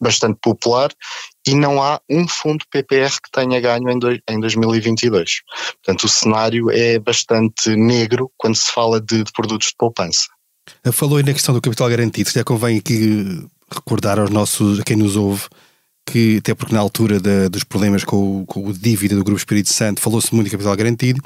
bastante 0.00 0.38
popular 0.40 0.90
e 1.46 1.54
não 1.54 1.82
há 1.82 2.00
um 2.08 2.26
fundo 2.28 2.64
PPR 2.70 3.10
que 3.10 3.30
tenha 3.32 3.60
ganho 3.60 3.90
em, 3.90 3.98
do, 3.98 4.12
em 4.12 4.40
2022. 4.40 5.40
Portanto, 5.82 6.04
o 6.04 6.08
cenário 6.08 6.70
é 6.70 6.98
bastante 6.98 7.74
negro 7.76 8.30
quando 8.36 8.56
se 8.56 8.70
fala 8.70 9.00
de, 9.00 9.24
de 9.24 9.32
produtos 9.32 9.68
de 9.68 9.74
poupança. 9.76 10.26
Falou 10.92 11.16
aí 11.16 11.24
na 11.24 11.32
questão 11.32 11.54
do 11.54 11.60
capital 11.60 11.88
garantido, 11.88 12.30
já 12.30 12.44
convém 12.44 12.78
aqui 12.78 13.46
recordar 13.72 14.18
aos 14.18 14.30
nossos, 14.30 14.80
a 14.80 14.82
quem 14.82 14.96
nos 14.96 15.16
ouve, 15.16 15.44
que 16.06 16.38
até 16.38 16.54
porque 16.54 16.74
na 16.74 16.80
altura 16.80 17.20
da, 17.20 17.48
dos 17.48 17.64
problemas 17.64 18.04
com 18.04 18.42
o, 18.42 18.46
com 18.46 18.72
dívida 18.72 19.14
do 19.14 19.24
Grupo 19.24 19.38
Espírito 19.38 19.72
Santo 19.72 20.00
falou-se 20.00 20.34
muito 20.34 20.46
de 20.46 20.52
capital 20.52 20.76
garantido. 20.76 21.22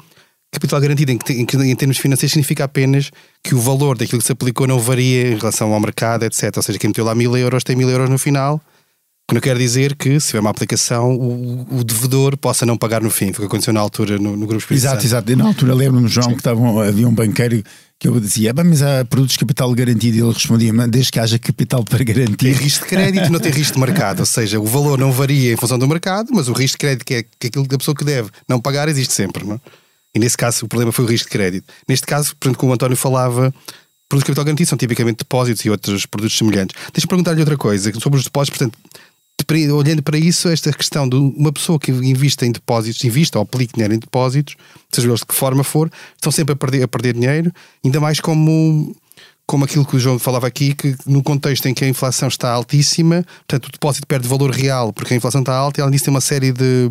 Capital 0.53 0.79
garantido 0.79 1.11
em, 1.11 1.19
em, 1.29 1.71
em, 1.71 1.75
termos 1.75 1.97
financeiros 1.97 2.31
significa 2.31 2.63
apenas 2.63 3.11
que 3.43 3.55
o 3.55 3.59
valor 3.59 3.97
daquilo 3.97 4.19
que 4.19 4.25
se 4.25 4.31
aplicou 4.31 4.67
não 4.67 4.79
varia 4.79 5.33
em 5.33 5.37
relação 5.37 5.73
ao 5.73 5.79
mercado, 5.79 6.23
etc. 6.23 6.55
Ou 6.55 6.63
seja, 6.63 6.77
quem 6.77 6.89
meteu 6.89 7.03
lá 7.03 7.15
mil 7.15 7.35
euros 7.35 7.63
tem 7.63 7.75
mil 7.75 7.89
euros 7.89 8.09
no 8.09 8.19
final 8.19 8.61
que 9.27 9.33
não 9.33 9.41
quer 9.41 9.57
dizer 9.57 9.95
que, 9.95 10.19
se 10.19 10.27
tiver 10.27 10.41
uma 10.41 10.49
aplicação, 10.49 11.15
o, 11.15 11.79
o 11.79 11.83
devedor 11.83 12.37
possa 12.37 12.65
não 12.65 12.77
pagar 12.77 13.01
no 13.01 13.09
fim. 13.09 13.31
Foi 13.31 13.45
o 13.45 13.47
que 13.47 13.53
aconteceu 13.55 13.73
na 13.73 13.79
altura 13.79 14.17
no, 14.17 14.35
no 14.35 14.45
Grupo 14.45 14.57
Espírito 14.57 14.83
Exato, 14.83 15.05
exato. 15.05 15.31
E 15.31 15.35
na 15.35 15.45
altura 15.45 15.73
lembro-me, 15.73 16.07
João, 16.07 16.25
Sim. 16.25 16.33
que 16.33 16.39
estavam, 16.39 16.79
havia 16.79 17.07
um 17.07 17.13
banqueiro 17.13 17.63
que 17.97 18.07
eu 18.07 18.19
dizia, 18.19 18.53
mas 18.53 18.81
há 18.81 19.05
produtos 19.05 19.33
de 19.33 19.39
capital 19.39 19.73
garantido. 19.73 20.17
E 20.17 20.19
ele 20.19 20.33
respondia, 20.33 20.73
mas 20.73 20.89
desde 20.89 21.11
que 21.11 21.19
haja 21.19 21.39
capital 21.39 21.85
para 21.85 22.03
garantir. 22.03 22.35
Tem 22.35 22.51
risco 22.51 22.83
de 22.83 22.89
crédito, 22.89 23.31
não 23.31 23.39
tem 23.39 23.51
risco 23.51 23.75
de 23.75 23.79
mercado. 23.79 24.19
Ou 24.19 24.25
seja, 24.25 24.59
o 24.59 24.65
valor 24.65 24.99
não 24.99 25.11
varia 25.11 25.53
em 25.53 25.57
função 25.57 25.79
do 25.79 25.87
mercado, 25.87 26.29
mas 26.33 26.49
o 26.49 26.53
risco 26.53 26.77
de 26.77 26.79
crédito, 26.79 27.05
que 27.05 27.13
é 27.13 27.23
que 27.23 27.47
aquilo 27.47 27.65
que 27.65 27.75
a 27.75 27.77
pessoa 27.77 27.95
que 27.95 28.03
deve 28.03 28.29
não 28.47 28.59
pagar, 28.59 28.89
existe 28.89 29.13
sempre. 29.13 29.45
Não? 29.45 29.55
É? 29.55 29.59
E 30.15 30.19
nesse 30.19 30.37
caso, 30.37 30.65
o 30.65 30.67
problema 30.69 30.91
foi 30.91 31.05
o 31.05 31.07
risco 31.07 31.27
de 31.27 31.31
crédito. 31.31 31.73
Neste 31.87 32.05
caso, 32.05 32.35
portanto, 32.35 32.57
como 32.57 32.71
o 32.71 32.75
António 32.75 32.95
falava, 32.95 33.53
produtos 34.07 34.23
de 34.23 34.25
capital 34.25 34.45
garantido 34.45 34.69
são 34.69 34.77
tipicamente 34.77 35.17
depósitos 35.19 35.65
e 35.65 35.69
outros 35.69 36.05
produtos 36.05 36.37
semelhantes. 36.37 36.75
Deixa-me 36.93 37.09
perguntar-lhe 37.09 37.39
outra 37.39 37.57
coisa 37.57 37.91
sobre 37.99 38.19
os 38.19 38.25
depósitos, 38.25 38.57
portanto, 38.57 38.77
olhando 39.73 40.01
para 40.01 40.17
isso, 40.17 40.47
esta 40.49 40.71
questão 40.71 41.07
de 41.07 41.15
uma 41.15 41.51
pessoa 41.51 41.79
que 41.79 41.91
invista 41.91 42.45
em 42.45 42.51
depósitos, 42.51 43.03
invista 43.03 43.37
ou 43.37 43.43
aplique 43.43 43.73
dinheiro 43.73 43.93
em 43.93 43.99
depósitos, 43.99 44.55
seja 44.91 45.07
eles 45.07 45.19
de 45.19 45.25
que 45.25 45.35
forma 45.35 45.63
for, 45.63 45.91
estão 46.15 46.31
sempre 46.31 46.53
a 46.53 46.55
perder, 46.55 46.83
a 46.83 46.87
perder 46.87 47.13
dinheiro, 47.13 47.51
ainda 47.83 47.99
mais 47.99 48.19
como, 48.19 48.95
como 49.45 49.65
aquilo 49.65 49.85
que 49.85 49.95
o 49.95 49.99
João 49.99 50.17
falava 50.17 50.47
aqui, 50.47 50.73
que 50.73 50.95
no 51.05 51.21
contexto 51.21 51.67
em 51.67 51.73
que 51.73 51.83
a 51.83 51.87
inflação 51.87 52.27
está 52.27 52.51
altíssima, 52.51 53.25
portanto 53.47 53.67
o 53.67 53.71
depósito 53.71 54.07
perde 54.07 54.27
valor 54.27 54.51
real 54.51 54.93
porque 54.93 55.13
a 55.13 55.17
inflação 55.17 55.41
está 55.41 55.53
alta 55.53 55.79
e 55.79 55.81
além 55.81 55.91
disso 55.91 56.05
tem 56.05 56.13
uma 56.13 56.21
série 56.21 56.51
de, 56.51 56.89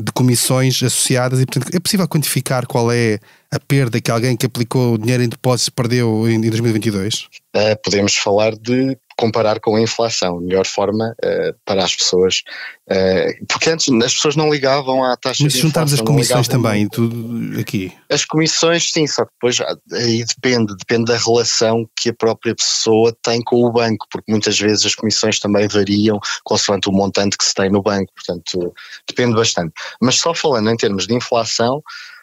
de 0.00 0.12
comissões 0.12 0.82
associadas 0.82 1.40
e 1.40 1.46
portanto 1.46 1.74
é 1.74 1.80
possível 1.80 2.08
quantificar 2.08 2.66
qual 2.66 2.90
é 2.90 3.18
a 3.50 3.58
perda 3.58 4.00
que 4.00 4.10
alguém 4.10 4.36
que 4.36 4.46
aplicou 4.46 4.96
dinheiro 4.96 5.22
em 5.22 5.28
depósitos 5.28 5.70
perdeu 5.70 6.28
em, 6.28 6.36
em 6.36 6.50
2022? 6.50 7.14
Uh, 7.24 7.28
eh, 7.54 7.74
podemos 7.76 8.16
falar 8.16 8.54
de 8.56 8.96
comparar 9.20 9.60
com 9.60 9.76
a 9.76 9.80
inflação, 9.82 10.38
a 10.38 10.40
melhor 10.40 10.66
forma 10.66 11.14
uh, 11.22 11.54
para 11.66 11.84
as 11.84 11.94
pessoas, 11.94 12.42
uh, 12.90 13.46
porque 13.46 13.68
antes 13.68 13.92
as 14.02 14.14
pessoas 14.14 14.34
não 14.34 14.50
ligavam 14.50 15.04
à 15.04 15.14
taxa 15.14 15.44
Mas 15.44 15.52
de 15.52 15.58
inflação. 15.58 15.82
Mas 15.82 15.90
juntarmos 15.90 15.92
as 15.92 16.00
comissões 16.00 16.48
também, 16.48 16.88
tudo 16.88 17.60
aqui. 17.60 17.92
As 18.08 18.24
comissões, 18.24 18.90
sim, 18.90 19.06
só 19.06 19.26
que 19.26 19.32
depois 19.32 19.60
aí 19.92 20.24
depende, 20.24 20.74
depende 20.74 21.04
da 21.12 21.18
relação 21.18 21.86
que 21.94 22.08
a 22.08 22.14
própria 22.14 22.54
pessoa 22.54 23.14
tem 23.22 23.42
com 23.42 23.62
o 23.62 23.70
banco, 23.70 24.06
porque 24.10 24.32
muitas 24.32 24.58
vezes 24.58 24.86
as 24.86 24.94
comissões 24.94 25.38
também 25.38 25.68
variam 25.68 26.18
consoante 26.42 26.88
o 26.88 26.92
montante 26.92 27.36
que 27.36 27.44
se 27.44 27.52
tem 27.52 27.68
no 27.68 27.82
banco, 27.82 28.10
portanto 28.14 28.72
depende 29.06 29.34
bastante. 29.34 29.74
Mas 30.00 30.14
só 30.14 30.32
falando 30.32 30.70
em 30.70 30.76
termos 30.78 31.06
de 31.06 31.14
inflação, 31.14 31.82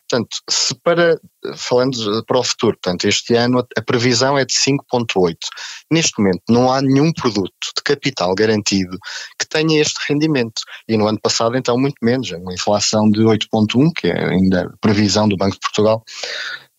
Portanto, 0.09 0.37
se 0.49 0.73
para, 0.75 1.19
falando 1.55 2.23
para 2.25 2.39
o 2.39 2.43
futuro, 2.43 2.77
portanto, 2.81 3.05
este 3.05 3.35
ano 3.35 3.65
a 3.77 3.81
previsão 3.81 4.37
é 4.37 4.45
de 4.45 4.53
5,8. 4.53 5.35
Neste 5.91 6.19
momento 6.19 6.41
não 6.49 6.71
há 6.71 6.81
nenhum 6.81 7.11
produto 7.11 7.51
de 7.75 7.83
capital 7.83 8.33
garantido 8.33 8.97
que 9.37 9.47
tenha 9.47 9.81
este 9.81 9.99
rendimento. 10.07 10.61
E 10.87 10.95
no 10.97 11.07
ano 11.07 11.19
passado, 11.19 11.57
então, 11.57 11.77
muito 11.77 11.97
menos, 12.01 12.31
uma 12.31 12.53
inflação 12.53 13.09
de 13.09 13.21
8,1, 13.21 13.91
que 13.95 14.07
é 14.07 14.29
ainda 14.29 14.63
a 14.63 14.77
previsão 14.79 15.27
do 15.27 15.35
Banco 15.35 15.55
de 15.55 15.59
Portugal. 15.59 16.03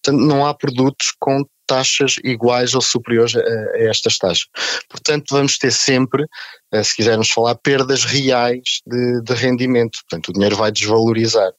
Portanto, 0.03 0.25
não 0.25 0.47
há 0.47 0.55
produtos 0.55 1.13
com 1.19 1.45
taxas 1.67 2.17
iguais 2.25 2.75
ou 2.75 2.81
superiores 2.81 3.37
a, 3.37 3.41
a 3.41 3.91
estas 3.91 4.17
taxas. 4.17 4.47
Portanto, 4.89 5.27
vamos 5.31 5.59
ter 5.59 5.71
sempre, 5.71 6.25
eh, 6.73 6.83
se 6.83 6.97
quisermos 6.97 7.31
falar, 7.31 7.55
perdas 7.57 8.05
reais 8.05 8.81
de, 8.87 9.21
de 9.21 9.35
rendimento. 9.35 9.99
Portanto, 10.09 10.31
o 10.31 10.33
dinheiro 10.33 10.57
vai 10.57 10.73
desvalorizar. 10.73 11.53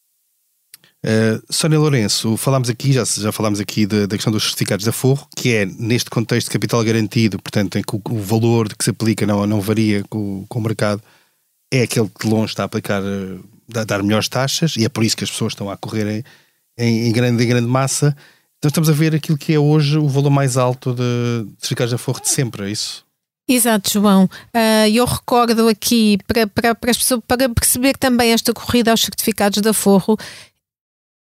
Uh, 1.06 1.42
Sónia 1.50 1.80
Lourenço, 1.80 2.36
falámos 2.36 2.70
aqui, 2.70 2.92
já, 2.92 3.06
já 3.06 3.32
falámos 3.32 3.62
aqui 3.62 3.86
da, 3.86 4.06
da, 4.06 4.18
questão 4.18 4.34
dos 4.34 4.44
certificados 4.44 4.84
de 4.84 4.90
aforro, 4.90 5.26
que 5.36 5.56
é 5.56 5.66
neste 5.66 6.10
contexto 6.10 6.48
de 6.48 6.52
capital 6.52 6.84
garantido, 6.84 7.40
portanto, 7.40 7.78
em 7.78 7.82
que 7.82 7.96
o, 7.96 8.02
o 8.10 8.22
valor 8.22 8.68
que 8.76 8.84
se 8.84 8.90
aplica 8.90 9.26
não, 9.26 9.48
não 9.48 9.62
varia 9.62 10.04
com, 10.10 10.46
com, 10.50 10.60
o 10.60 10.62
mercado, 10.62 11.02
é 11.72 11.84
aquele 11.84 12.10
que 12.10 12.28
de 12.28 12.34
longe 12.34 12.52
está 12.52 12.64
a 12.64 12.66
aplicar, 12.66 13.02
a 13.02 13.84
dar 13.86 14.04
melhores 14.04 14.28
taxas, 14.28 14.76
e 14.76 14.84
é 14.84 14.90
por 14.90 15.06
isso 15.06 15.16
que 15.16 15.24
as 15.24 15.32
pessoas 15.32 15.54
estão 15.54 15.70
a 15.70 15.78
correr 15.78 16.26
em, 16.78 17.08
em, 17.08 17.12
grande, 17.14 17.46
em 17.46 17.48
grande 17.48 17.68
massa. 17.68 18.16
Então 18.58 18.68
estamos 18.68 18.90
a 18.90 18.94
ver 18.94 19.16
aquilo 19.16 19.38
que 19.38 19.54
é 19.54 19.60
hoje 19.60 19.98
o 19.98 20.08
valor 20.10 20.30
mais 20.30 20.58
alto 20.58 20.94
de 20.94 21.48
certificados 21.60 21.92
de 21.92 21.96
aforro 21.96 22.20
de 22.20 22.28
sempre, 22.28 22.66
é 22.66 22.72
isso? 22.72 23.06
Exato, 23.50 23.90
João. 23.92 24.26
Uh, 24.26 24.88
eu 24.94 25.06
recordo 25.06 25.68
aqui, 25.70 26.20
para, 26.28 26.46
para, 26.46 26.76
para, 26.76 26.94
pessoas, 26.94 27.20
para 27.28 27.50
perceber 27.50 27.98
também 27.98 28.32
esta 28.32 28.54
corrida 28.54 28.92
aos 28.92 29.02
certificados 29.02 29.60
de 29.60 29.68
aforro, 29.68 30.16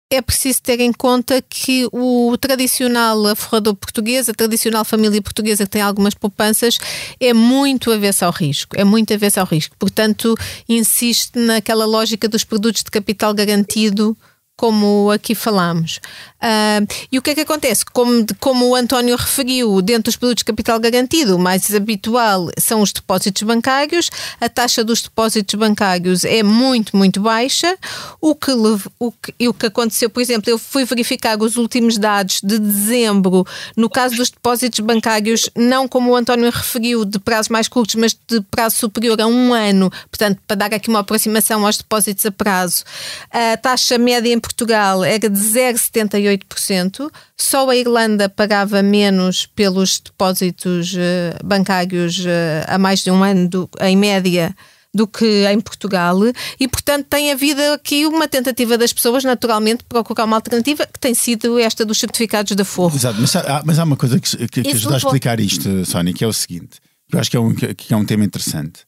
é 0.09 0.21
preciso 0.21 0.61
ter 0.61 0.79
em 0.79 0.93
conta 0.93 1.41
que 1.41 1.87
o 1.91 2.35
tradicional 2.37 3.27
aforrador 3.27 3.75
português, 3.75 4.29
a 4.29 4.33
tradicional 4.33 4.85
família 4.85 5.21
portuguesa 5.21 5.65
que 5.65 5.71
tem 5.71 5.81
algumas 5.81 6.13
poupanças, 6.13 6.79
é 7.19 7.33
muito 7.33 7.91
avesso 7.91 8.23
ao 8.23 8.31
risco. 8.31 8.79
É 8.79 8.85
muito 8.85 9.13
avesso 9.13 9.39
ao 9.39 9.45
risco. 9.45 9.75
Portanto, 9.77 10.35
insiste 10.67 11.37
naquela 11.37 11.85
lógica 11.85 12.27
dos 12.29 12.45
produtos 12.45 12.83
de 12.83 12.91
capital 12.91 13.33
garantido 13.33 14.17
como 14.57 15.11
aqui 15.11 15.35
falámos. 15.35 16.01
Uh, 16.37 16.85
e 17.11 17.17
o 17.17 17.21
que 17.21 17.31
é 17.31 17.35
que 17.35 17.41
acontece? 17.41 17.85
Como, 17.85 18.25
como 18.39 18.69
o 18.69 18.75
António 18.75 19.15
referiu, 19.15 19.81
dentro 19.81 20.03
dos 20.03 20.15
produtos 20.15 20.41
de 20.41 20.45
capital 20.45 20.79
garantido, 20.79 21.35
o 21.35 21.39
mais 21.39 21.73
habitual 21.73 22.49
são 22.59 22.81
os 22.81 22.91
depósitos 22.91 23.43
bancários. 23.43 24.09
A 24.41 24.49
taxa 24.49 24.83
dos 24.83 25.01
depósitos 25.03 25.53
bancários 25.55 26.25
é 26.25 26.41
muito, 26.41 26.97
muito 26.97 27.21
baixa. 27.21 27.77
O 28.19 28.35
que, 28.35 28.51
o 28.99 29.11
que, 29.11 29.47
o 29.47 29.53
que 29.53 29.65
aconteceu, 29.67 30.09
por 30.09 30.21
exemplo, 30.21 30.49
eu 30.49 30.57
fui 30.57 30.85
verificar 30.85 31.39
os 31.41 31.55
últimos 31.55 31.97
dados 31.97 32.41
de 32.43 32.57
dezembro, 32.57 33.45
no 33.75 33.89
caso 33.89 34.15
dos 34.15 34.29
depósitos 34.29 34.79
bancários, 34.79 35.49
não 35.55 35.87
como 35.87 36.11
o 36.11 36.15
António 36.15 36.49
referiu, 36.49 37.05
de 37.05 37.19
prazos 37.19 37.49
mais 37.49 37.67
curtos, 37.67 37.95
mas 37.95 38.17
de 38.27 38.41
prazo 38.49 38.77
superior 38.77 39.19
a 39.21 39.27
um 39.27 39.53
ano, 39.53 39.91
portanto, 40.09 40.39
para 40.47 40.55
dar 40.55 40.73
aqui 40.73 40.89
uma 40.89 40.99
aproximação 40.99 41.65
aos 41.65 41.77
depósitos 41.77 42.25
a 42.25 42.31
prazo. 42.31 42.83
A 43.31 43.57
taxa 43.57 43.97
média 43.97 44.31
em 44.31 44.39
Portugal 44.47 45.03
era 45.03 45.29
de 45.29 45.39
0,78%, 45.39 47.11
só 47.37 47.69
a 47.69 47.75
Irlanda 47.75 48.29
pagava 48.29 48.81
menos 48.81 49.45
pelos 49.45 49.99
depósitos 49.99 50.93
uh, 50.93 51.45
bancários 51.45 52.19
uh, 52.19 52.63
há 52.65 52.77
mais 52.77 53.03
de 53.03 53.11
um 53.11 53.23
ano, 53.23 53.49
do, 53.49 53.69
em 53.81 53.97
média, 53.97 54.55
do 54.93 55.05
que 55.05 55.45
em 55.45 55.59
Portugal 55.59 56.17
e, 56.57 56.67
portanto, 56.67 57.05
tem 57.09 57.31
havido 57.31 57.61
aqui 57.73 58.05
uma 58.05 58.27
tentativa 58.27 58.77
das 58.77 58.93
pessoas, 58.93 59.23
naturalmente, 59.25 59.79
de 59.79 59.85
procurar 59.85 60.23
uma 60.23 60.37
alternativa 60.37 60.87
que 60.87 60.99
tem 60.99 61.13
sido 61.13 61.59
esta 61.59 61.85
dos 61.85 61.99
certificados 61.99 62.55
de 62.55 62.63
forro. 62.63 62.95
Exato, 62.95 63.19
mas 63.19 63.35
há, 63.35 63.61
mas 63.65 63.79
há 63.79 63.83
uma 63.83 63.97
coisa 63.97 64.17
que, 64.19 64.47
que, 64.47 64.63
que 64.63 64.71
ajuda 64.71 64.95
a 64.95 64.97
explicar 64.97 65.39
isto, 65.41 65.85
Sónia, 65.85 66.13
que 66.13 66.23
é 66.23 66.27
o 66.27 66.33
seguinte, 66.33 66.79
que 67.09 67.15
eu 67.15 67.19
acho 67.19 67.29
que 67.29 67.37
é 67.37 67.39
um, 67.39 67.53
que 67.53 67.93
é 67.93 67.97
um 67.97 68.05
tema 68.05 68.23
interessante. 68.23 68.87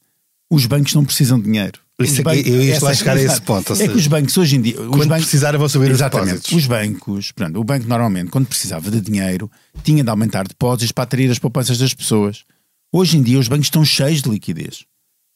Os 0.50 0.66
bancos 0.66 0.94
não 0.94 1.04
precisam 1.04 1.38
de 1.38 1.44
dinheiro. 1.44 1.78
Isso, 2.00 2.22
bancos, 2.22 2.46
eu 2.46 2.62
ia 2.62 2.80
lá 2.80 2.94
chegar 2.94 3.16
a 3.16 3.22
esse 3.22 3.40
ponto. 3.42 3.72
É 3.74 3.86
que 3.86 3.96
os 3.96 4.06
bancos 4.06 4.36
hoje 4.36 4.56
em 4.56 4.62
dia. 4.62 4.74
Quando 4.74 5.06
bancos, 5.06 5.24
precisarem 5.24 5.58
vão 5.58 5.68
subir 5.68 5.90
exatamente, 5.90 6.26
os 6.26 6.42
depósitos. 6.42 6.58
Os 6.58 6.66
bancos, 6.66 7.32
pronto, 7.32 7.60
o 7.60 7.64
banco 7.64 7.86
normalmente, 7.86 8.30
quando 8.30 8.46
precisava 8.46 8.90
de 8.90 9.00
dinheiro, 9.00 9.50
tinha 9.84 10.02
de 10.02 10.10
aumentar 10.10 10.48
depósitos 10.48 10.92
para 10.92 11.04
atrair 11.04 11.30
as 11.30 11.38
poupanças 11.38 11.78
das 11.78 11.92
pessoas. 11.92 12.44
Hoje 12.92 13.18
em 13.18 13.22
dia 13.22 13.38
os 13.38 13.48
bancos 13.48 13.66
estão 13.66 13.84
cheios 13.84 14.22
de 14.22 14.30
liquidez. 14.30 14.84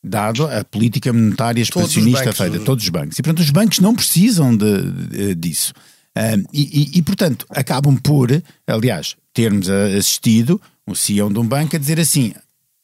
Dado 0.03 0.47
a 0.47 0.65
política 0.65 1.13
monetária 1.13 1.63
expansionista 1.63 2.33
feita, 2.33 2.59
todos 2.61 2.85
os 2.85 2.91
bancos. 2.91 3.19
E 3.19 3.23
portanto 3.23 3.41
os 3.41 3.51
bancos 3.51 3.79
não 3.79 3.95
precisam 3.95 4.57
de, 4.57 4.91
de, 4.91 5.35
disso. 5.35 5.73
Um, 6.17 6.45
e, 6.53 6.93
e, 6.95 6.99
e, 6.99 7.03
portanto 7.03 7.45
acabam 7.51 7.97
por, 7.97 8.31
aliás, 8.67 9.17
termos 9.33 9.69
assistido 9.69 10.61
o 10.87 10.95
CEO 10.95 11.33
de 11.33 11.39
um 11.39 11.47
banco 11.47 11.75
a 11.75 11.79
dizer 11.79 11.99
assim, 11.99 12.33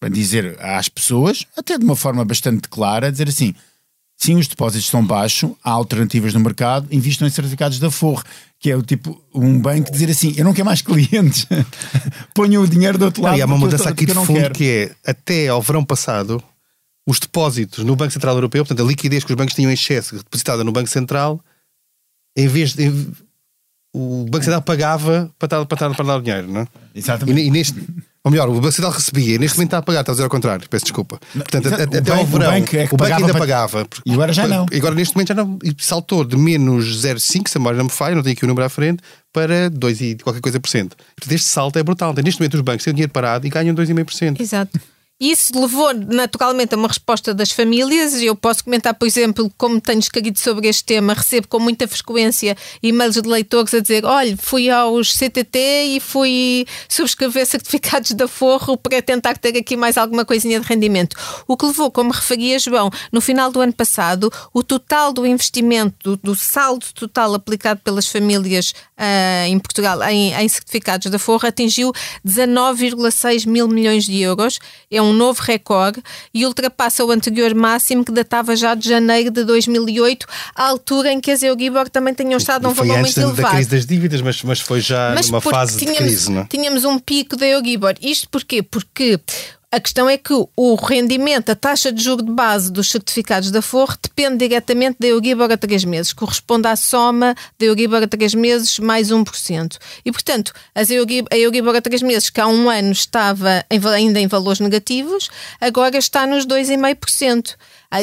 para 0.01 0.09
dizer 0.09 0.57
às 0.59 0.89
pessoas, 0.89 1.47
até 1.57 1.77
de 1.79 1.85
uma 1.85 1.95
forma 1.95 2.25
bastante 2.25 2.69
clara, 2.69 3.13
dizer 3.13 3.29
assim: 3.29 3.55
Sim, 4.17 4.37
os 4.37 4.47
depósitos 4.49 4.85
estão 4.85 5.05
baixos, 5.05 5.53
há 5.63 5.71
alternativas 5.71 6.35
no 6.35 6.41
mercado, 6.41 6.87
invistam 6.91 7.27
em 7.27 7.31
certificados 7.31 7.79
da 7.79 7.91
Forre, 7.91 8.23
que 8.59 8.71
é 8.71 8.77
o 8.77 8.83
tipo 8.83 9.19
um 9.35 9.59
banco 9.59 9.91
dizer 9.91 10.11
assim: 10.11 10.35
eu 10.37 10.45
não 10.45 10.53
quero 10.53 10.67
mais 10.67 10.83
clientes, 10.83 11.47
ponham 12.35 12.63
o 12.63 12.69
dinheiro 12.69 12.99
do 12.99 13.07
outro 13.07 13.23
lado. 13.23 13.39
e 13.39 13.43
há 13.43 13.47
uma 13.47 13.57
mudança 13.57 13.89
aqui 13.89 14.05
de 14.05 14.13
fundo 14.13 14.51
que 14.51 14.93
é 15.05 15.11
até 15.11 15.49
ao 15.49 15.63
verão 15.63 15.83
passado, 15.83 16.43
os 17.07 17.19
depósitos 17.19 17.83
no 17.83 17.97
Banco 17.97 18.13
Central 18.13 18.35
Europeu, 18.35 18.63
portanto, 18.63 18.85
a 18.85 18.89
liquidez 18.89 19.25
que 19.25 19.33
os 19.33 19.37
bancos 19.37 19.55
tinham 19.55 19.71
em 19.71 19.75
excesso 19.75 20.17
depositada 20.17 20.63
no 20.63 20.71
Banco 20.71 20.91
Central, 20.91 21.43
em 22.37 22.47
vez 22.47 22.75
de. 22.75 22.91
o 23.95 24.27
Banco 24.29 24.45
Central 24.45 24.61
pagava 24.61 25.33
para, 25.39 25.49
dar, 25.49 25.65
para, 25.65 25.89
dar, 25.89 25.95
para 25.95 26.05
dar 26.05 26.17
o 26.17 26.23
dinheiro, 26.23 26.47
não 26.47 26.61
é? 26.61 26.69
Exatamente. 26.95 27.41
E, 27.41 27.47
e 27.47 27.51
neste, 27.51 27.83
ou 28.23 28.31
melhor, 28.31 28.49
o 28.51 28.55
Banco 28.55 28.73
Central 28.73 28.93
recebia, 28.93 29.39
neste 29.39 29.57
momento 29.57 29.69
está 29.69 29.79
a 29.79 29.83
pagar, 29.83 30.01
está 30.01 30.13
a 30.13 30.15
dizer 30.15 30.25
ao 30.25 30.31
contrário, 30.31 30.69
peço 30.69 30.85
desculpa. 30.85 31.19
Portanto, 31.33 31.71
o 31.71 31.75
até 31.75 32.01
banco, 32.01 32.13
ao 32.13 32.27
verão, 32.27 32.49
o 32.49 32.61
banco, 32.61 32.77
é 32.77 32.85
o 32.85 32.97
banco 32.97 33.15
ainda 33.15 33.33
para... 33.33 33.39
pagava. 33.39 33.87
E 34.05 34.13
agora 34.13 34.33
já 34.33 34.47
não. 34.47 34.67
E 34.71 34.77
agora 34.77 34.95
neste 34.95 35.15
momento 35.15 35.29
já 35.29 35.35
não. 35.35 35.59
E 35.65 35.75
saltou 35.79 36.23
de 36.23 36.37
menos 36.37 37.03
0,5, 37.03 37.49
se 37.49 37.57
a 37.57 37.61
memória 37.61 37.79
não 37.79 37.85
me 37.85 37.91
falha, 37.91 38.15
não 38.15 38.23
tenho 38.23 38.35
aqui 38.35 38.45
o 38.45 38.49
número 38.49 38.67
à 38.67 38.69
frente, 38.69 39.03
para 39.33 39.71
2 39.71 40.01
e 40.03 40.17
qualquer 40.17 40.43
coisa 40.43 40.61
por 40.61 40.69
cento. 40.69 40.97
Portanto, 41.17 41.33
este 41.33 41.49
salto 41.49 41.79
é 41.79 41.83
brutal. 41.83 42.15
Neste 42.23 42.41
momento 42.41 42.55
os 42.55 42.61
bancos 42.61 42.85
têm 42.85 42.93
dinheiro 42.93 43.13
parado 43.13 43.47
e 43.47 43.51
ganham 43.51 43.75
2,5%. 43.75 44.39
Exato. 44.39 44.79
Isso 45.21 45.53
levou 45.61 45.93
naturalmente 45.93 46.75
a 46.75 46.79
uma 46.79 46.89
resposta 46.89 47.35
das 47.35 47.51
famílias. 47.51 48.15
Eu 48.23 48.35
posso 48.35 48.65
comentar, 48.65 48.95
por 48.95 49.07
exemplo, 49.07 49.53
como 49.59 49.79
tenho 49.79 49.99
escrito 49.99 50.41
sobre 50.41 50.67
este 50.67 50.83
tema, 50.83 51.13
recebo 51.13 51.47
com 51.47 51.59
muita 51.59 51.87
frequência 51.87 52.57
e-mails 52.83 53.17
de 53.17 53.29
leitores 53.29 53.75
a 53.75 53.81
dizer: 53.81 54.07
olha, 54.07 54.35
fui 54.39 54.71
aos 54.71 55.13
CTT 55.13 55.59
e 55.89 56.01
fui 56.01 56.65
subscrever 56.89 57.45
certificados 57.47 58.13
de 58.13 58.25
aforro 58.25 58.79
para 58.79 59.03
tentar 59.03 59.37
ter 59.37 59.59
aqui 59.59 59.77
mais 59.77 59.99
alguma 59.99 60.25
coisinha 60.25 60.59
de 60.59 60.67
rendimento. 60.67 61.15
O 61.47 61.55
que 61.55 61.67
levou, 61.67 61.91
como 61.91 62.13
referia 62.13 62.59
João, 62.59 62.89
no 63.13 63.21
final 63.21 63.53
do 63.53 63.61
ano 63.61 63.75
passado, 63.75 64.33
o 64.55 64.63
total 64.63 65.13
do 65.13 65.27
investimento, 65.27 65.95
do, 66.03 66.17
do 66.17 66.35
saldo 66.35 66.87
total 66.95 67.35
aplicado 67.35 67.81
pelas 67.85 68.07
famílias 68.07 68.73
uh, 68.97 69.47
em 69.47 69.59
Portugal 69.59 70.03
em, 70.05 70.33
em 70.33 70.49
certificados 70.49 71.11
de 71.11 71.17
aforro 71.17 71.47
atingiu 71.47 71.93
19,6 72.27 73.47
mil 73.47 73.69
milhões 73.69 74.05
de 74.05 74.19
euros. 74.19 74.59
É 74.91 75.03
um 75.03 75.10
um 75.11 75.13
novo 75.13 75.43
recorde 75.43 76.03
e 76.33 76.47
ultrapassa 76.47 77.05
o 77.05 77.11
anterior 77.11 77.55
máximo 77.55 78.05
que 78.05 78.13
datava 78.13 78.57
já 78.57 78.75
de 78.75 78.89
janeiro 78.89 79.31
de 79.31 79.45
2008, 79.45 80.27
à 80.55 80.69
altura 80.69 81.13
em 81.13 81.21
que 81.21 81.31
as 81.31 81.43
Euribor 81.43 81.89
também 81.89 82.15
tinham 82.15 82.39
estado 82.39 82.67
a 82.67 82.69
um 82.69 82.75
valor 82.75 82.99
muito 82.99 83.19
elevado. 83.19 83.35
Foi 83.37 83.45
antes 83.45 83.51
da 83.51 83.51
crise 83.51 83.71
das 83.71 83.87
dívidas, 83.87 84.21
mas, 84.23 84.43
mas 84.43 84.61
foi 84.61 84.81
já 84.81 85.13
mas 85.15 85.29
numa 85.29 85.41
fase 85.41 85.79
tínhamos, 85.79 85.99
de 85.99 86.05
crise, 86.05 86.31
não 86.31 86.43
é? 86.43 86.45
Tínhamos 86.45 86.85
um 86.85 86.99
pico 86.99 87.37
da 87.37 87.47
Euribor. 87.47 87.95
Isto 88.01 88.29
porquê? 88.29 88.63
Porque 88.63 89.21
a 89.73 89.79
questão 89.79 90.09
é 90.09 90.17
que 90.17 90.33
o 90.57 90.75
rendimento, 90.75 91.51
a 91.51 91.55
taxa 91.55 91.93
de 91.93 92.03
juro 92.03 92.25
de 92.25 92.33
base 92.33 92.73
dos 92.73 92.91
certificados 92.91 93.53
da 93.53 93.63
Forre 93.63 93.97
depende 94.03 94.39
diretamente 94.39 94.97
da 94.99 95.07
Euribor 95.07 95.51
a 95.51 95.57
3 95.57 95.85
meses, 95.85 96.13
corresponde 96.13 96.67
à 96.67 96.75
soma 96.75 97.37
da 97.57 97.67
Euribor 97.67 98.03
a 98.03 98.09
3 98.09 98.35
meses 98.35 98.81
mais 98.81 99.11
1%. 99.11 99.79
E, 100.05 100.11
portanto, 100.11 100.53
as 100.75 100.91
Euribor, 100.91 101.29
a 101.33 101.39
Euribor 101.39 101.77
a 101.77 101.81
3 101.81 102.03
meses, 102.03 102.31
que 102.31 102.41
há 102.41 102.49
um 102.49 102.69
ano 102.69 102.91
estava 102.91 103.65
em, 103.71 103.81
ainda 103.95 104.19
em 104.19 104.27
valores 104.27 104.59
negativos, 104.59 105.31
agora 105.61 105.97
está 105.99 106.27
nos 106.27 106.45
2,5%. 106.47 107.55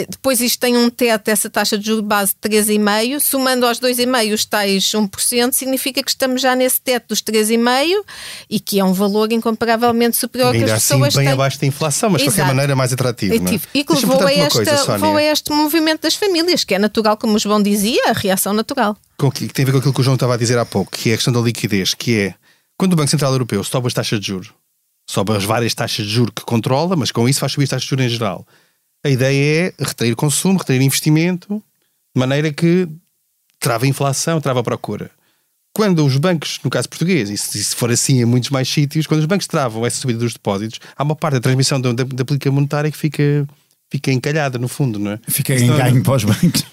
Depois 0.10 0.42
isto 0.42 0.60
tem 0.60 0.76
um 0.76 0.90
teto, 0.90 1.30
essa 1.30 1.50
taxa 1.50 1.78
de 1.78 1.86
juros 1.86 2.04
de 2.04 2.10
base 2.10 2.34
de 2.34 2.50
3,5%, 2.50 3.22
somando 3.22 3.66
aos 3.66 3.80
2,5% 3.80 4.34
os 4.34 4.44
tais 4.44 4.84
1%, 4.84 5.54
significa 5.54 6.04
que 6.04 6.10
estamos 6.10 6.42
já 6.42 6.58
nesse 6.58 6.82
teto 6.82 7.08
dos 7.10 7.22
3,5% 7.22 8.04
e 8.50 8.60
que 8.60 8.82
é 8.82 8.84
um 8.84 8.92
valor 8.92 9.32
incomparavelmente 9.32 10.18
superior 10.18 10.54
Ainda 10.54 10.66
que 10.66 10.72
as 10.72 10.84
pessoas 10.84 11.08
assim, 11.08 11.18
bem 11.18 11.26
têm. 11.28 11.34
abaixo 11.34 11.60
da 11.62 11.68
inflação, 11.68 12.10
mas 12.10 12.22
de 12.22 12.28
qualquer 12.28 12.46
maneira 12.46 12.76
mais 12.76 12.92
atrativo. 12.92 13.34
É? 13.34 13.60
E 13.74 13.84
que 13.86 13.94
levou 13.94 14.28
a, 14.28 14.34
esta, 14.34 14.66
coisa, 14.66 14.92
levou 14.94 15.16
a 15.16 15.24
este 15.24 15.52
movimento 15.54 16.02
das 16.02 16.16
famílias, 16.16 16.66
que 16.66 16.76
é 16.76 16.80
natural, 16.80 17.16
como 17.16 17.36
o 17.36 17.40
João 17.40 17.64
dizia, 17.64 18.10
a 18.10 18.14
reação 18.14 18.54
natural. 18.54 18.98
Com, 19.18 19.32
que 19.32 19.48
tem 19.48 19.64
a 19.64 19.66
ver 19.68 19.72
com 19.72 19.78
aquilo 19.78 19.94
que 19.94 20.02
o 20.02 20.04
João 20.04 20.16
estava 20.16 20.34
a 20.34 20.38
dizer 20.38 20.58
há 20.60 20.66
pouco, 20.66 20.92
que 20.92 21.12
é 21.12 21.14
a 21.14 21.16
questão 21.16 21.32
da 21.32 21.40
liquidez, 21.40 21.94
que 21.94 22.20
é 22.20 22.36
quando 22.78 22.92
o 22.92 22.96
Banco 22.98 23.10
Central 23.10 23.32
Europeu 23.32 23.64
sobe 23.64 23.88
as 23.88 23.94
taxas 23.94 24.20
de 24.20 24.28
juros, 24.28 24.50
sobe 25.10 25.34
as 25.34 25.46
várias 25.46 25.74
taxas 25.74 26.06
de 26.06 26.12
juros 26.12 26.34
que 26.36 26.44
controla, 26.44 26.98
mas 26.98 27.10
com 27.10 27.30
isso 27.30 27.40
faz 27.40 27.54
subir 27.54 27.64
as 27.64 27.70
taxas 27.70 27.84
de 27.84 27.90
juros 27.90 28.06
em 28.06 28.10
geral 28.10 28.46
a 29.08 29.10
ideia 29.10 29.68
é 29.68 29.84
retrair 29.84 30.16
consumo, 30.16 30.60
retrair 30.60 30.82
investimento, 30.82 31.64
de 32.16 32.20
maneira 32.20 32.52
que 32.52 32.88
trava 33.60 33.86
a 33.86 33.88
inflação, 33.88 34.42
trava 34.42 34.60
a 34.60 34.64
procura. 34.64 35.10
Quando 35.74 36.06
os 36.06 36.18
bancos, 36.18 36.60
no 36.64 36.70
caso 36.70 36.90
português, 36.90 37.30
e 37.30 37.38
se 37.38 37.76
for 37.76 37.92
assim 37.92 38.22
em 38.22 38.26
muitos 38.26 38.50
mais 38.50 38.68
sítios, 38.68 39.06
quando 39.06 39.20
os 39.20 39.26
bancos 39.26 39.48
travam 39.48 39.86
essa 39.86 39.98
subida 39.98 40.20
dos 40.20 40.34
depósitos, 40.34 40.80
há 40.96 41.04
uma 41.04 41.16
parte 41.16 41.36
da 41.36 41.40
transmissão 41.40 41.80
da, 41.80 41.94
da, 41.94 42.04
da 42.04 42.26
política 42.26 42.52
monetária 42.52 42.92
que 42.92 42.98
fica, 42.98 43.48
fica 43.92 44.12
encalhada, 44.12 44.58
no 44.58 44.68
fundo, 44.68 44.98
não 44.98 45.12
é? 45.12 45.20
Fica 45.28 45.54
em 45.56 45.68
ganho 45.68 46.04
para 46.04 46.16
os 46.16 46.24
bancos. 46.24 46.66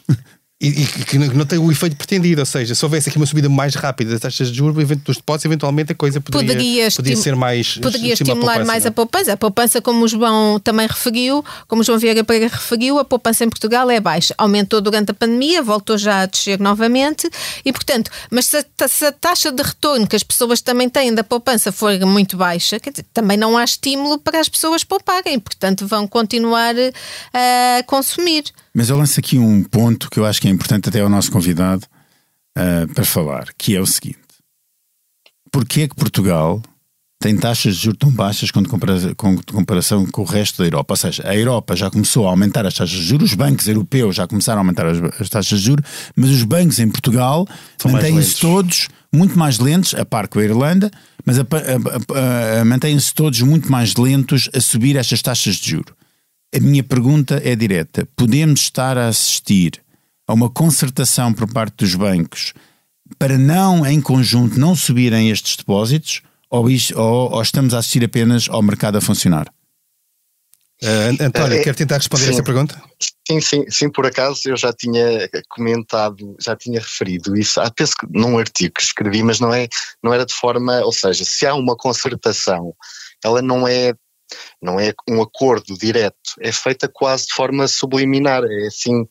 E, 0.64 0.82
e, 0.82 0.86
que 0.86 1.18
não 1.18 1.44
tem 1.44 1.58
o 1.58 1.70
efeito 1.70 1.96
pretendido, 1.96 2.40
ou 2.40 2.46
seja, 2.46 2.74
se 2.74 2.84
houvesse 2.84 3.08
aqui 3.08 3.18
uma 3.18 3.26
subida 3.26 3.48
mais 3.48 3.74
rápida 3.74 4.10
das 4.12 4.20
taxas 4.20 4.50
de 4.50 4.56
juros 4.56 4.74
dos 4.98 5.16
depósitos, 5.16 5.44
eventualmente 5.44 5.92
a 5.92 5.94
coisa 5.94 6.20
poderia, 6.20 6.54
poderia, 6.54 6.90
poderia 6.90 7.16
ser 7.16 7.36
mais 7.36 7.76
poderia 7.76 8.12
estimular 8.14 8.60
a 8.60 8.64
mais 8.64 8.86
a 8.86 8.90
poupança. 8.90 9.32
A 9.32 9.36
poupança, 9.36 9.82
como 9.82 10.04
o 10.04 10.08
João 10.08 10.58
também 10.60 10.86
referiu, 10.86 11.44
como 11.68 11.82
o 11.82 11.84
João 11.84 11.98
Vieira 11.98 12.24
Pereira 12.24 12.54
referiu, 12.54 12.98
a 12.98 13.04
poupança 13.04 13.44
em 13.44 13.48
Portugal 13.48 13.90
é 13.90 14.00
baixa. 14.00 14.34
Aumentou 14.38 14.80
durante 14.80 15.10
a 15.10 15.14
pandemia, 15.14 15.62
voltou 15.62 15.98
já 15.98 16.22
a 16.22 16.26
descer 16.26 16.58
novamente 16.58 17.28
e, 17.64 17.72
portanto, 17.72 18.10
mas 18.30 18.46
se 18.46 18.56
a, 18.56 18.88
se 18.88 19.04
a 19.06 19.12
taxa 19.12 19.52
de 19.52 19.62
retorno 19.62 20.06
que 20.06 20.16
as 20.16 20.22
pessoas 20.22 20.60
também 20.60 20.88
têm 20.88 21.14
da 21.14 21.24
poupança 21.24 21.70
for 21.70 21.98
muito 22.06 22.36
baixa, 22.36 22.78
dizer, 22.78 23.04
também 23.12 23.36
não 23.36 23.56
há 23.56 23.64
estímulo 23.64 24.18
para 24.18 24.40
as 24.40 24.48
pessoas 24.48 24.84
pouparem, 24.84 25.38
portanto 25.38 25.86
vão 25.86 26.06
continuar 26.06 26.74
a 27.32 27.82
consumir. 27.84 28.44
Mas 28.74 28.90
eu 28.90 28.96
lanço 28.96 29.20
aqui 29.20 29.38
um 29.38 29.62
ponto 29.62 30.10
que 30.10 30.18
eu 30.18 30.26
acho 30.26 30.40
que 30.40 30.48
é 30.48 30.50
importante 30.50 30.88
até 30.88 31.00
ao 31.00 31.08
nosso 31.08 31.30
convidado 31.30 31.86
uh, 32.58 32.92
para 32.92 33.04
falar, 33.04 33.52
que 33.56 33.76
é 33.76 33.80
o 33.80 33.86
seguinte. 33.86 34.18
Porquê 35.52 35.82
é 35.82 35.88
que 35.88 35.94
Portugal 35.94 36.60
tem 37.20 37.36
taxas 37.36 37.76
de 37.76 37.84
juros 37.84 37.98
tão 37.98 38.10
baixas 38.10 38.50
quando 38.50 38.68
compara 38.68 39.14
com 39.14 39.36
comparação 39.36 40.04
com 40.06 40.22
o 40.22 40.24
resto 40.24 40.58
da 40.58 40.66
Europa? 40.66 40.92
Ou 40.92 40.96
seja, 40.96 41.22
a 41.24 41.36
Europa 41.36 41.76
já 41.76 41.88
começou 41.88 42.26
a 42.26 42.30
aumentar 42.30 42.66
as 42.66 42.74
taxas 42.74 42.98
de 42.98 43.04
juros, 43.04 43.30
os 43.30 43.36
bancos 43.36 43.68
europeus 43.68 44.16
já 44.16 44.26
começaram 44.26 44.58
a 44.58 44.62
aumentar 44.62 44.86
as, 44.86 44.98
as 45.20 45.28
taxas 45.28 45.60
de 45.60 45.66
juros, 45.66 45.84
mas 46.16 46.30
os 46.30 46.42
bancos 46.42 46.80
em 46.80 46.90
Portugal 46.90 47.46
mantêm-se 47.84 48.40
todos 48.40 48.88
muito 49.12 49.38
mais 49.38 49.60
lentos, 49.60 49.94
a 49.94 50.04
par 50.04 50.26
com 50.26 50.40
a 50.40 50.44
Irlanda, 50.44 50.90
mas 51.24 51.36
mantêm-se 52.66 53.14
todos 53.14 53.40
muito 53.40 53.70
mais 53.70 53.94
lentos 53.94 54.50
a 54.52 54.60
subir 54.60 54.96
estas 54.96 55.22
taxas 55.22 55.54
de 55.54 55.70
juros. 55.70 55.94
A 56.54 56.60
minha 56.60 56.84
pergunta 56.84 57.40
é 57.44 57.56
direta: 57.56 58.06
podemos 58.14 58.60
estar 58.60 58.96
a 58.96 59.08
assistir 59.08 59.82
a 60.26 60.32
uma 60.32 60.48
concertação 60.48 61.32
por 61.32 61.52
parte 61.52 61.78
dos 61.78 61.94
bancos 61.96 62.54
para 63.18 63.36
não, 63.36 63.84
em 63.84 64.00
conjunto, 64.00 64.58
não 64.58 64.74
subirem 64.74 65.30
estes 65.30 65.56
depósitos 65.56 66.22
ou, 66.48 66.70
isto, 66.70 66.98
ou, 66.98 67.32
ou 67.32 67.42
estamos 67.42 67.74
a 67.74 67.78
assistir 67.78 68.04
apenas 68.04 68.48
ao 68.48 68.62
mercado 68.62 68.96
a 68.96 69.00
funcionar? 69.00 69.52
Uh, 70.82 71.22
António, 71.22 71.58
é, 71.58 71.62
quer 71.62 71.74
tentar 71.74 71.96
responder 71.96 72.24
sim, 72.24 72.30
esta 72.30 72.42
pergunta? 72.42 72.80
Sim, 73.26 73.40
sim, 73.40 73.64
sim, 73.70 73.90
por 73.90 74.06
acaso 74.06 74.40
eu 74.46 74.56
já 74.56 74.72
tinha 74.72 75.28
comentado, 75.48 76.36
já 76.40 76.54
tinha 76.54 76.80
referido 76.80 77.36
isso, 77.36 77.60
ah, 77.60 77.70
penso 77.70 77.94
que 77.96 78.06
num 78.10 78.38
artigo 78.38 78.74
que 78.74 78.82
escrevi, 78.82 79.22
mas 79.22 79.40
não, 79.40 79.52
é, 79.52 79.68
não 80.02 80.12
era 80.12 80.26
de 80.26 80.34
forma, 80.34 80.80
ou 80.80 80.92
seja, 80.92 81.24
se 81.24 81.46
há 81.46 81.54
uma 81.54 81.76
concertação, 81.76 82.74
ela 83.24 83.40
não 83.40 83.66
é 83.66 83.94
não 84.60 84.80
é 84.80 84.92
um 85.08 85.20
acordo 85.22 85.76
direto, 85.76 86.16
é 86.40 86.50
feita 86.50 86.88
quase 86.88 87.26
de 87.26 87.34
forma 87.34 87.68
subliminar, 87.68 88.42
é 88.44 88.66
assim, 88.66 89.06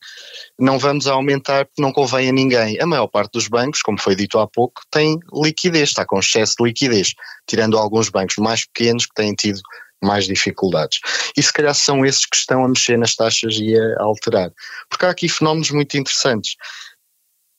não 0.58 0.78
vamos 0.78 1.06
aumentar 1.06 1.66
porque 1.66 1.80
não 1.80 1.92
convém 1.92 2.28
a 2.28 2.32
ninguém. 2.32 2.80
A 2.80 2.86
maior 2.86 3.06
parte 3.06 3.32
dos 3.32 3.48
bancos, 3.48 3.82
como 3.82 4.00
foi 4.00 4.14
dito 4.14 4.38
há 4.38 4.46
pouco, 4.46 4.82
tem 4.90 5.18
liquidez, 5.32 5.90
está 5.90 6.04
com 6.04 6.18
excesso 6.18 6.56
de 6.58 6.64
liquidez, 6.64 7.14
tirando 7.46 7.78
alguns 7.78 8.08
bancos 8.08 8.36
mais 8.38 8.64
pequenos 8.66 9.06
que 9.06 9.14
têm 9.14 9.34
tido 9.34 9.60
mais 10.02 10.26
dificuldades. 10.26 11.00
E 11.36 11.42
se 11.42 11.52
calhar 11.52 11.74
são 11.74 12.04
esses 12.04 12.26
que 12.26 12.36
estão 12.36 12.64
a 12.64 12.68
mexer 12.68 12.98
nas 12.98 13.14
taxas 13.16 13.56
e 13.56 13.76
a 13.76 14.02
alterar. 14.02 14.52
Porque 14.88 15.06
há 15.06 15.10
aqui 15.10 15.28
fenómenos 15.28 15.70
muito 15.70 15.96
interessantes. 15.96 16.56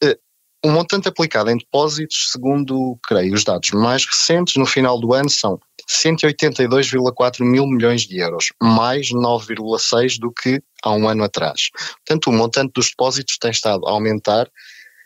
Eh, 0.04 0.18
o 0.64 0.70
montante 0.70 1.08
aplicado 1.08 1.50
em 1.50 1.58
depósitos, 1.58 2.32
segundo, 2.32 2.98
creio, 3.08 3.34
os 3.34 3.44
dados 3.44 3.72
mais 3.72 4.06
recentes, 4.06 4.56
no 4.58 4.66
final 4.66 5.00
do 5.00 5.14
ano 5.14 5.30
são 5.30 5.60
182,4 5.88 7.44
mil 7.44 7.68
milhões 7.68 8.02
de 8.02 8.20
euros, 8.20 8.48
mais 8.62 9.10
9,6 9.10 10.20
do 10.20 10.32
que 10.32 10.62
há 10.84 10.92
um 10.92 11.08
ano 11.08 11.24
atrás. 11.24 11.70
Portanto, 12.06 12.28
o 12.28 12.34
montante 12.34 12.74
dos 12.74 12.90
depósitos 12.90 13.38
tem 13.38 13.52
estado 13.52 13.88
a 13.88 13.92
aumentar 13.92 14.50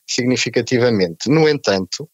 significativamente. 0.08 1.30
No 1.30 1.48
entanto, 1.48 2.10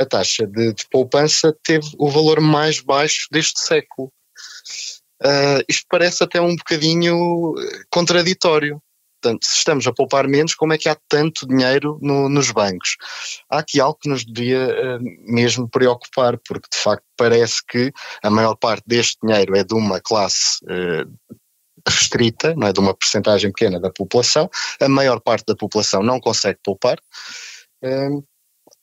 a 0.00 0.04
taxa 0.04 0.46
de, 0.46 0.72
de 0.72 0.86
poupança 0.90 1.54
teve 1.62 1.88
o 1.98 2.10
valor 2.10 2.40
mais 2.40 2.80
baixo 2.80 3.26
deste 3.30 3.60
século. 3.60 4.12
Uh, 5.22 5.62
isto 5.68 5.84
parece 5.88 6.24
até 6.24 6.40
um 6.40 6.56
bocadinho 6.56 7.54
contraditório. 7.90 8.82
Portanto, 9.20 9.44
se 9.44 9.58
estamos 9.58 9.86
a 9.86 9.92
poupar 9.92 10.26
menos, 10.26 10.54
como 10.54 10.72
é 10.72 10.78
que 10.78 10.88
há 10.88 10.96
tanto 11.08 11.46
dinheiro 11.46 11.98
no, 12.00 12.28
nos 12.28 12.50
bancos? 12.50 12.96
Há 13.50 13.58
aqui 13.58 13.78
algo 13.78 13.98
que 14.00 14.08
nos 14.08 14.24
devia 14.24 14.66
uh, 14.66 14.98
mesmo 15.30 15.68
preocupar, 15.68 16.38
porque 16.38 16.68
de 16.72 16.78
facto 16.78 17.04
parece 17.16 17.60
que 17.66 17.92
a 18.22 18.30
maior 18.30 18.56
parte 18.56 18.84
deste 18.86 19.18
dinheiro 19.22 19.54
é 19.56 19.62
de 19.62 19.74
uma 19.74 20.00
classe 20.00 20.58
uh, 20.64 21.36
restrita, 21.86 22.54
não 22.54 22.68
é 22.68 22.72
de 22.72 22.80
uma 22.80 22.94
percentagem 22.94 23.52
pequena 23.52 23.78
da 23.78 23.90
população, 23.90 24.48
a 24.80 24.88
maior 24.88 25.20
parte 25.20 25.44
da 25.46 25.56
população 25.56 26.02
não 26.02 26.18
consegue 26.18 26.58
poupar. 26.64 26.98
Uh, 27.84 28.24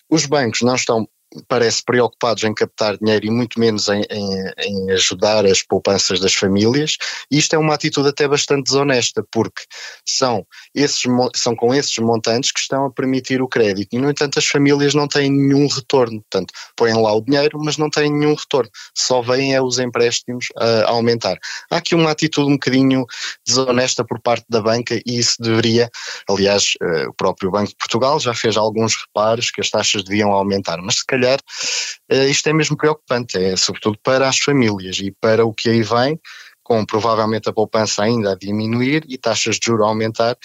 os 0.10 0.26
bancos 0.26 0.62
não 0.62 0.76
estão 0.76 1.08
parece 1.48 1.84
preocupados 1.84 2.44
em 2.44 2.54
captar 2.54 2.98
dinheiro 2.98 3.26
e 3.26 3.32
muito 3.32 3.60
menos 3.60 3.88
em, 3.90 4.02
em, 4.10 4.52
em, 4.60 4.92
ajudar 4.92 5.46
as 5.46 5.62
poupanças 5.62 6.20
das 6.20 6.34
famílias, 6.34 6.98
isto 7.30 7.54
é 7.54 7.60
uma 7.60 7.74
atitude 7.74 8.10
até 8.10 8.28
bastante 8.28 8.66
desonesta, 8.66 9.26
porque 9.32 9.64
são, 10.06 10.46
esses, 10.74 11.02
são 11.36 11.56
com 11.56 11.74
esses 11.74 11.98
montantes 11.98 12.52
que 12.52 12.60
estão 12.60 12.86
a 12.86 12.92
permitir 12.92 13.42
o 13.42 13.48
crédito, 13.48 13.94
e 13.94 14.00
no 14.00 14.10
entanto 14.10 14.40
as 14.40 14.46
famílias 14.46 14.94
não 14.94 15.08
têm 15.08 15.30
nenhum 15.30 15.68
retorno, 15.68 16.22
portanto 16.22 16.54
põem 16.76 16.94
lá 16.94 17.14
o 17.14 17.22
dinheiro, 17.22 17.60
mas 17.62 17.78
não 17.78 17.90
têm 17.90 18.12
nenhum 18.12 18.34
retorno, 18.34 18.70
só 18.96 19.22
vêm 19.22 19.54
é 19.54 19.62
os 19.62 19.80
empréstimos 19.80 20.48
a, 20.56 20.90
aumentar. 20.90 21.38
Há 21.70 21.78
aqui 21.78 21.94
uma 21.94 22.12
atitude 22.12 22.50
um 22.50 22.54
bocadinho 22.54 23.06
desonesta 23.46 24.06
por 24.06 24.22
parte 24.22 24.46
da 24.50 24.62
banca 24.62 24.96
e 25.06 25.20
isso 25.20 25.36
deveria, 25.42 25.90
aliás, 26.30 26.74
uh, 26.82 27.10
o 27.10 27.14
próprio 27.14 27.52
Banco 27.52 27.70
de 27.70 27.76
Portugal 27.76 28.20
já 28.20 28.34
fez 28.34 28.56
alguns 28.56 28.96
reparos 28.96 29.52
que 29.52 29.62
as 29.62 29.70
taxas 29.70 30.04
deviam 30.04 30.32
aumentar, 30.32 30.78
mas 30.82 30.96
se 30.96 31.06
calhar 31.18 31.40
uh, 32.12 32.30
isto 32.30 32.48
é 32.48 32.54
mesmo 32.54 32.78
preocupante, 32.78 33.38
é 33.38 33.56
sobretudo 33.56 33.98
para 34.04 34.28
as 34.28 34.40
famílias 34.40 34.98
e 35.00 35.12
para 35.12 35.46
o 35.46 35.54
que 35.54 35.70
aí 35.70 35.82
vem, 35.82 36.20
com 36.64 36.86
provavelmente 36.86 37.48
a 37.48 37.54
poupança 37.54 38.04
ainda 38.04 38.34
a 38.34 38.36
diminuir 38.36 39.06
e 39.08 39.18
taxas 39.18 39.58
de 39.58 39.68
juros 39.68 39.86
a 39.86 39.90
aumentar 39.90 40.38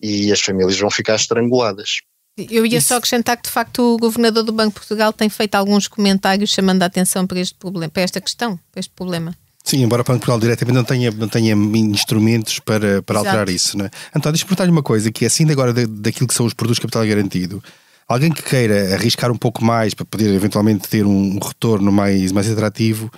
e 0.00 0.32
as 0.32 0.40
famílias 0.40 0.78
vão 0.78 0.90
ficar 0.90 1.16
estranguladas. 1.16 2.00
Eu 2.38 2.66
ia 2.66 2.78
Isso. 2.78 2.88
só 2.88 2.96
acrescentar 2.96 3.36
que, 3.38 3.44
de 3.44 3.50
facto, 3.50 3.94
o 3.94 3.96
governador 3.96 4.42
do 4.42 4.52
Banco 4.52 4.74
de 4.74 4.74
Portugal 4.74 5.12
tem 5.12 5.28
feito 5.28 5.54
alguns 5.54 5.88
comentários 5.88 6.50
chamando 6.50 6.82
a 6.82 6.86
atenção 6.86 7.26
para 7.26 7.40
este 7.40 7.54
problema, 7.54 7.90
para 7.90 8.02
esta 8.02 8.20
questão, 8.20 8.58
para 8.70 8.80
este 8.80 8.92
problema. 8.94 9.34
Sim, 9.64 9.82
embora 9.82 10.02
o 10.02 10.04
Banco 10.04 10.20
de 10.20 10.26
Portugal 10.26 10.38
diretamente 10.38 10.76
não 10.76 10.84
tenha, 10.84 11.10
não 11.10 11.28
tenha 11.28 11.54
instrumentos 11.54 12.58
para, 12.60 13.02
para 13.02 13.18
alterar 13.18 13.48
isso. 13.48 13.76
Não 13.76 13.86
é? 13.86 13.90
Então, 14.14 14.30
deixa-me 14.30 14.48
perguntar-lhe 14.48 14.70
uma 14.70 14.82
coisa, 14.82 15.10
que 15.10 15.24
é 15.24 15.28
assim 15.28 15.50
agora 15.50 15.72
daquilo 15.72 16.28
que 16.28 16.34
são 16.34 16.46
os 16.46 16.52
produtos 16.54 16.76
de 16.76 16.82
capital 16.82 17.06
garantido, 17.06 17.62
Alguém 18.08 18.30
que 18.30 18.42
queira 18.42 18.94
arriscar 18.94 19.32
um 19.32 19.36
pouco 19.36 19.64
mais 19.64 19.92
para 19.92 20.04
poder 20.04 20.32
eventualmente 20.32 20.88
ter 20.88 21.04
um 21.04 21.38
retorno 21.38 21.90
mais, 21.90 22.30
mais 22.30 22.48
atrativo, 22.48 23.10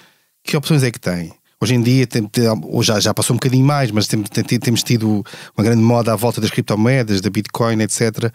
que 0.42 0.57
opções 0.57 0.83
é 0.83 0.90
que 0.90 0.98
tem? 0.98 1.33
Hoje 1.61 1.74
em 1.74 1.83
dia, 1.83 2.07
tem, 2.07 2.24
tem, 2.24 2.44
já, 2.83 2.98
já 2.98 3.12
passou 3.12 3.35
um 3.35 3.38
bocadinho 3.38 3.66
mais, 3.66 3.90
mas 3.90 4.07
tem, 4.07 4.22
tem, 4.22 4.59
temos 4.59 4.83
tido 4.83 5.24
uma 5.57 5.64
grande 5.64 5.83
moda 5.83 6.12
à 6.12 6.16
volta 6.16 6.40
das 6.40 6.51
criptomoedas, 6.51 7.20
da 7.20 7.29
Bitcoin, 7.29 7.83
etc. 7.83 8.33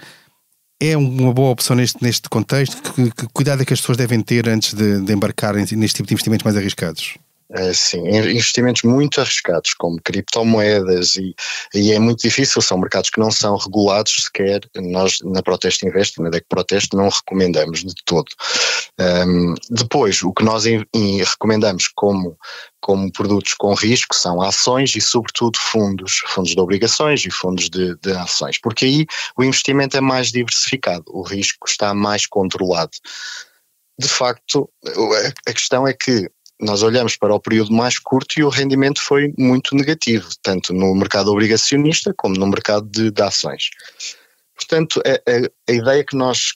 É 0.80 0.96
uma 0.98 1.34
boa 1.34 1.52
opção 1.52 1.76
neste, 1.76 2.04
neste 2.04 2.30
contexto? 2.30 2.82
Que, 2.94 3.10
que 3.10 3.28
cuidado 3.34 3.62
é 3.62 3.66
que 3.66 3.74
as 3.74 3.80
pessoas 3.80 3.98
devem 3.98 4.22
ter 4.22 4.48
antes 4.48 4.74
de, 4.74 5.02
de 5.02 5.14
embarcar 5.14 5.56
neste 5.56 5.96
tipo 5.96 6.08
de 6.08 6.14
investimentos 6.14 6.44
mais 6.44 6.58
arriscados? 6.58 7.18
Eh, 7.56 7.72
sim, 7.72 8.08
investimentos 8.08 8.82
muito 8.82 9.22
arriscados, 9.22 9.76
como 9.76 10.02
criptomoedas, 10.02 11.18
e, 11.18 11.36
e, 11.76 11.92
é 11.92 12.00
muito 12.00 12.22
difícil, 12.22 12.60
são 12.64 12.80
mercados 12.80 13.12
que 13.12 13.20
não 13.20 13.30
são 13.30 13.56
regulados 13.56 14.24
sequer. 14.24 14.62
Nós, 14.76 15.20
na 15.24 15.44
Proteste 15.44 15.86
Invest, 15.86 16.20
na 16.20 16.32
DEC 16.32 16.46
Proteste, 16.50 16.98
não 16.98 17.10
recomendamos 17.10 17.84
de 17.84 17.94
todo. 18.06 18.28
Um, 19.00 19.54
depois, 19.70 20.24
o 20.24 20.34
que 20.34 20.44
nós 20.44 20.66
in, 20.66 20.84
in, 20.96 21.22
recomendamos 21.22 21.88
como, 21.90 22.36
como 22.82 23.12
produtos 23.12 23.54
com 23.54 23.76
risco 23.76 24.16
são 24.16 24.42
ações 24.42 24.96
e, 24.96 25.02
sobretudo, 25.02 25.60
fundos, 25.60 26.22
fundos 26.26 26.56
de 26.56 26.60
obrigações 26.60 27.24
e 27.24 27.30
fundos 27.30 27.70
de, 27.70 27.96
de 27.98 28.14
ações, 28.14 28.60
porque 28.60 28.86
aí 28.86 29.06
o 29.38 29.44
investimento 29.44 29.96
é 29.96 30.02
mais 30.02 30.32
diversificado, 30.32 31.04
o 31.08 31.22
risco 31.22 31.68
está 31.68 31.94
mais 31.94 32.26
controlado. 32.26 32.98
De 34.00 34.08
facto, 34.08 34.68
a 35.48 35.54
questão 35.54 35.88
é 35.88 35.94
que 35.94 36.28
nós 36.62 36.84
olhamos 36.84 37.16
para 37.18 37.34
o 37.34 37.40
período 37.40 37.74
mais 37.74 38.00
curto 38.00 38.40
e 38.40 38.44
o 38.44 38.50
rendimento 38.50 39.02
foi 39.02 39.34
muito 39.38 39.76
negativo, 39.76 40.30
tanto 40.42 40.74
no 40.74 40.94
mercado 40.96 41.32
obrigacionista 41.32 42.14
como 42.16 42.36
no 42.36 42.48
mercado 42.48 42.88
de, 42.90 43.12
de 43.12 43.22
ações. 43.22 43.70
Portanto, 44.56 45.02
a, 45.06 45.12
a, 45.12 45.50
a, 45.70 45.74
ideia 45.74 46.04
que 46.06 46.16
nós 46.16 46.54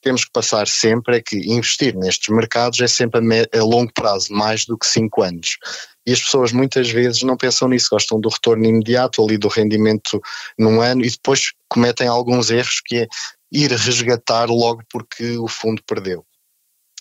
temos 0.00 0.24
que 0.24 0.32
passar 0.32 0.66
sempre 0.66 1.16
é 1.16 1.22
que 1.22 1.36
investir 1.52 1.94
nestes 1.94 2.28
mercados 2.34 2.80
é 2.80 2.86
sempre 2.86 3.20
a, 3.20 3.58
a 3.58 3.64
longo 3.64 3.92
prazo, 3.92 4.32
mais 4.32 4.64
do 4.64 4.78
que 4.78 4.86
5 4.86 5.22
anos. 5.22 5.58
E 6.06 6.12
as 6.12 6.20
pessoas 6.20 6.52
muitas 6.52 6.90
vezes 6.90 7.22
não 7.22 7.36
pensam 7.36 7.68
nisso, 7.68 7.90
gostam 7.90 8.20
do 8.20 8.28
retorno 8.28 8.64
imediato 8.64 9.24
ali 9.24 9.38
do 9.38 9.48
rendimento 9.48 10.20
num 10.58 10.80
ano 10.80 11.04
e 11.04 11.10
depois 11.10 11.52
cometem 11.68 12.08
alguns 12.08 12.50
erros 12.50 12.80
que 12.84 12.98
é 12.98 13.08
ir 13.52 13.70
resgatar 13.70 14.48
logo 14.48 14.82
porque 14.90 15.36
o 15.36 15.46
fundo 15.46 15.82
perdeu 15.86 16.24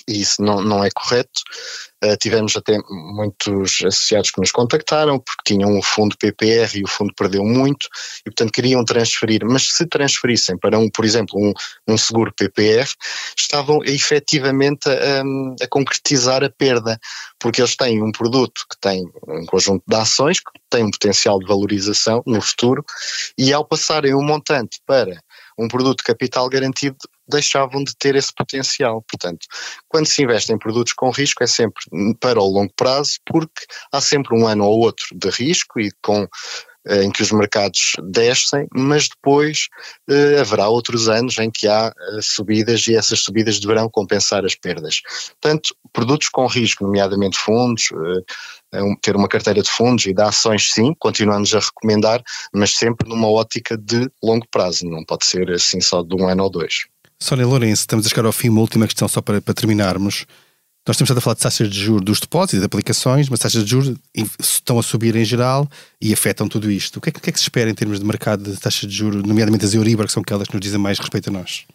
e 0.08 0.22
isso 0.22 0.42
não, 0.42 0.62
não 0.62 0.84
é 0.84 0.90
correto. 0.94 1.42
Uh, 2.04 2.18
tivemos 2.18 2.56
até 2.56 2.80
muitos 2.90 3.84
associados 3.86 4.32
que 4.32 4.42
nos 4.42 4.52
contactaram 4.52 5.20
porque 5.20 5.54
tinham 5.54 5.70
um 5.70 5.84
fundo 5.84 6.18
PPR 6.18 6.76
e 6.76 6.84
o 6.84 6.88
fundo 6.88 7.14
perdeu 7.16 7.44
muito 7.44 7.88
e, 8.22 8.32
portanto, 8.32 8.52
queriam 8.52 8.84
transferir, 8.84 9.42
mas 9.46 9.72
se 9.72 9.86
transferissem 9.86 10.58
para, 10.58 10.80
um, 10.80 10.90
por 10.90 11.06
exemplo, 11.06 11.40
um, 11.40 11.54
um 11.88 11.98
seguro 11.98 12.34
PPR, 12.34 12.90
estavam 13.38 13.84
efetivamente 13.84 14.90
a, 14.90 15.22
a 15.64 15.68
concretizar 15.68 16.44
a 16.44 16.50
perda, 16.50 17.00
porque 17.38 17.62
eles 17.62 17.76
têm 17.76 18.02
um 18.02 18.12
produto 18.12 18.66
que 18.68 18.80
tem 18.80 19.06
um 19.28 19.46
conjunto 19.46 19.84
de 19.88 19.96
ações 19.96 20.40
que 20.40 20.52
tem 20.72 20.84
um 20.84 20.92
potencial 20.92 21.38
de 21.38 21.46
valorização 21.46 22.24
no 22.26 22.42
futuro 22.42 22.84
e, 23.38 23.54
ao 23.54 23.64
passarem 23.64 24.16
um 24.16 24.24
montante 24.24 24.80
para 24.88 25.22
um 25.58 25.68
produto 25.68 26.00
de 26.00 26.06
capital 26.06 26.50
garantido, 26.50 26.98
deixavam 27.32 27.84
de 27.84 27.96
ter 27.96 28.16
esse 28.16 28.34
potencial. 28.34 29.04
Portanto, 29.10 29.48
quando 29.88 30.06
se 30.06 30.22
investe 30.22 30.52
em 30.54 30.58
produtos 30.58 30.94
com 30.94 31.10
risco, 31.10 31.44
é 31.44 31.48
sempre 31.48 31.84
para 32.20 32.40
o 32.40 32.48
longo 32.48 32.74
prazo, 32.76 33.20
porque 33.26 33.66
há 33.92 34.00
sempre 34.00 34.38
um 34.38 34.48
ano 34.48 34.66
ou 34.66 34.80
outro 34.80 35.08
de 35.14 35.30
risco 35.30 35.80
e 35.80 35.92
com 36.04 36.28
eh, 36.88 37.04
em 37.04 37.12
que 37.12 37.22
os 37.22 37.32
mercados 37.32 37.94
descem, 38.04 38.68
mas 38.74 39.08
depois 39.08 39.68
eh, 40.10 40.40
haverá 40.40 40.68
outros 40.68 41.08
anos 41.08 41.38
em 41.38 41.52
que 41.52 41.68
há 41.68 41.94
eh, 41.96 42.22
subidas 42.22 42.88
e 42.88 42.96
essas 42.96 43.20
subidas 43.20 43.60
deverão 43.60 43.88
compensar 43.88 44.44
as 44.46 44.56
perdas. 44.56 45.02
Portanto, 45.40 45.76
produtos 45.94 46.30
com 46.30 46.48
risco, 46.48 46.84
nomeadamente 46.84 47.38
fundos, 47.38 47.90
eh, 48.74 48.82
um, 48.82 48.96
ter 48.96 49.16
uma 49.16 49.28
carteira 49.28 49.62
de 49.62 49.70
fundos 49.70 50.08
e 50.08 50.14
de 50.14 50.22
ações, 50.24 50.72
sim, 50.74 50.96
continuamos 50.98 51.54
a 51.54 51.60
recomendar, 51.60 52.24
mas 52.52 52.72
sempre 52.76 53.08
numa 53.08 53.30
ótica 53.30 53.78
de 53.78 54.10
longo 54.24 54.48
prazo, 54.50 54.86
não 54.88 55.04
pode 55.06 55.26
ser 55.26 55.52
assim 55.52 55.82
só 55.82 56.02
de 56.02 56.16
um 56.16 56.28
ano 56.28 56.44
ou 56.44 56.50
dois. 56.50 56.88
Sónia 57.22 57.46
Lourenço, 57.46 57.82
estamos 57.84 58.08
a 58.08 58.10
chegar 58.10 58.26
ao 58.26 58.32
fim, 58.32 58.50
uma 58.50 58.62
última 58.62 58.88
questão 58.88 59.08
só 59.08 59.22
para, 59.22 59.40
para 59.40 59.54
terminarmos. 59.54 60.26
Nós 60.88 60.98
temos 60.98 61.08
estado 61.08 61.20
a 61.20 61.22
falar 61.22 61.36
de 61.36 61.42
taxas 61.42 61.70
de 61.70 61.80
juros 61.80 62.04
dos 62.04 62.20
depósitos 62.20 62.60
de 62.60 62.66
aplicações, 62.66 63.30
mas 63.30 63.40
taxas 63.40 63.64
de 63.64 63.70
juros 63.70 63.96
estão 64.40 64.80
a 64.80 64.84
subir 64.84 65.16
em 65.16 65.24
geral 65.24 65.70
e 66.02 66.12
afetam 66.12 66.48
tudo 66.48 66.72
isto. 66.72 66.98
O 66.98 67.02
que 67.02 67.10
é, 67.10 67.12
que, 67.12 67.30
é 67.30 67.32
que 67.32 67.38
se 67.38 67.44
espera 67.44 67.70
em 67.70 67.76
termos 67.76 68.00
de 68.00 68.06
mercado 68.06 68.52
de 68.52 68.60
taxas 68.60 68.90
de 68.90 68.96
juros, 68.96 69.22
nomeadamente 69.22 69.64
as 69.64 69.76
Euribor, 69.76 70.08
que 70.08 70.12
são 70.12 70.22
aquelas 70.22 70.48
que 70.48 70.56
nos 70.56 70.62
dizem 70.62 70.80
mais 70.80 70.98
respeito 70.98 71.30
a 71.30 71.32
nós? 71.32 71.66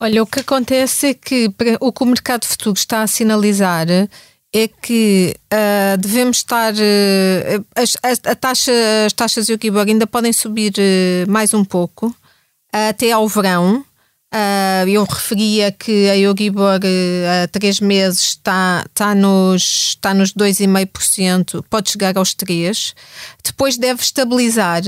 Olha, 0.00 0.22
o 0.22 0.26
que 0.26 0.40
acontece 0.40 1.08
é 1.08 1.14
que 1.14 1.52
o 1.80 1.92
que 1.92 2.02
o 2.02 2.06
mercado 2.06 2.46
futuro 2.46 2.74
está 2.74 3.02
a 3.02 3.06
sinalizar 3.06 3.86
é 3.90 4.68
que 4.68 5.36
uh, 5.52 5.98
devemos 5.98 6.38
estar. 6.38 6.72
Uh, 6.72 7.64
as, 7.76 7.98
a 8.24 8.34
taxa, 8.34 8.72
as 9.04 9.12
taxas 9.12 9.50
Euribor 9.50 9.86
ainda 9.86 10.06
podem 10.06 10.32
subir 10.32 10.72
uh, 10.78 11.30
mais 11.30 11.52
um 11.52 11.62
pouco 11.62 12.16
até 12.72 13.12
ao 13.12 13.28
verão. 13.28 13.84
Uh, 14.34 14.88
eu 14.88 15.04
referia 15.04 15.70
que 15.70 16.10
a 16.10 16.18
Euribor 16.18 16.80
uh, 16.80 17.44
há 17.44 17.46
três 17.46 17.78
meses 17.78 18.30
está, 18.30 18.84
está, 18.84 19.14
nos, 19.14 19.90
está 19.90 20.12
nos 20.12 20.34
2,5%, 20.34 21.64
pode 21.70 21.88
chegar 21.88 22.18
aos 22.18 22.34
3%. 22.34 22.94
Depois 23.44 23.78
deve 23.78 24.02
estabilizar, 24.02 24.82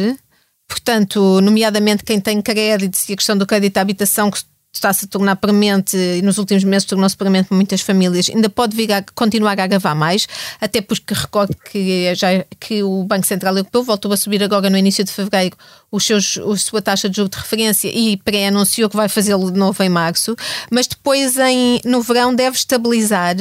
portanto, 0.67 1.41
nomeadamente 1.41 2.03
quem 2.03 2.19
tem 2.19 2.43
créditos 2.43 3.09
e 3.09 3.13
a 3.13 3.17
questão 3.17 3.39
do 3.39 3.47
crédito 3.47 3.77
à 3.79 3.83
habitação, 3.83 4.33
que 4.33 4.39
está-se 4.77 5.05
a 5.05 5.09
tornar 5.09 5.37
premente 5.37 5.97
e 5.97 6.23
nos 6.23 6.39
últimos 6.39 6.65
meses 6.65 6.87
tornou-se 6.87 7.17
premente 7.17 7.49
para 7.49 7.57
muitas 7.57 7.81
famílias, 7.81 8.31
ainda 8.31 8.49
pode 8.49 8.77
vir 8.77 8.93
a 8.93 9.05
continuar 9.15 9.59
a 9.59 9.65
agravar 9.65 9.95
mais, 9.95 10.27
até 10.61 10.81
porque 10.81 11.15
recordo 11.15 11.55
que, 11.71 12.15
já, 12.15 12.29
que 12.61 12.83
o 12.83 13.05
Banco 13.05 13.27
Central 13.27 13.57
Europeu 13.57 13.83
voltou 13.83 14.13
a 14.13 14.17
subir 14.17 14.43
agora 14.43 14.71
no 14.71 14.79
início 14.79 15.05
de 15.05 15.11
fevereiro 15.11 15.57
os 15.91 16.05
seus, 16.05 16.39
a 16.39 16.57
sua 16.57 16.83
taxa 16.83 17.09
de 17.09 17.17
juros 17.17 17.31
de 17.31 17.39
referência 17.39 17.89
e 17.89 18.17
pré-anunciou 18.19 18.89
que 18.89 18.97
vai 18.97 19.09
fazê-lo 19.09 19.51
de 19.51 19.59
novo 19.59 19.83
em 19.83 19.89
março, 19.89 20.37
mas 20.71 20.87
depois 20.87 21.37
em, 21.39 21.81
no 21.85 22.03
verão 22.03 22.35
deve 22.35 22.57
estabilizar 22.57 23.37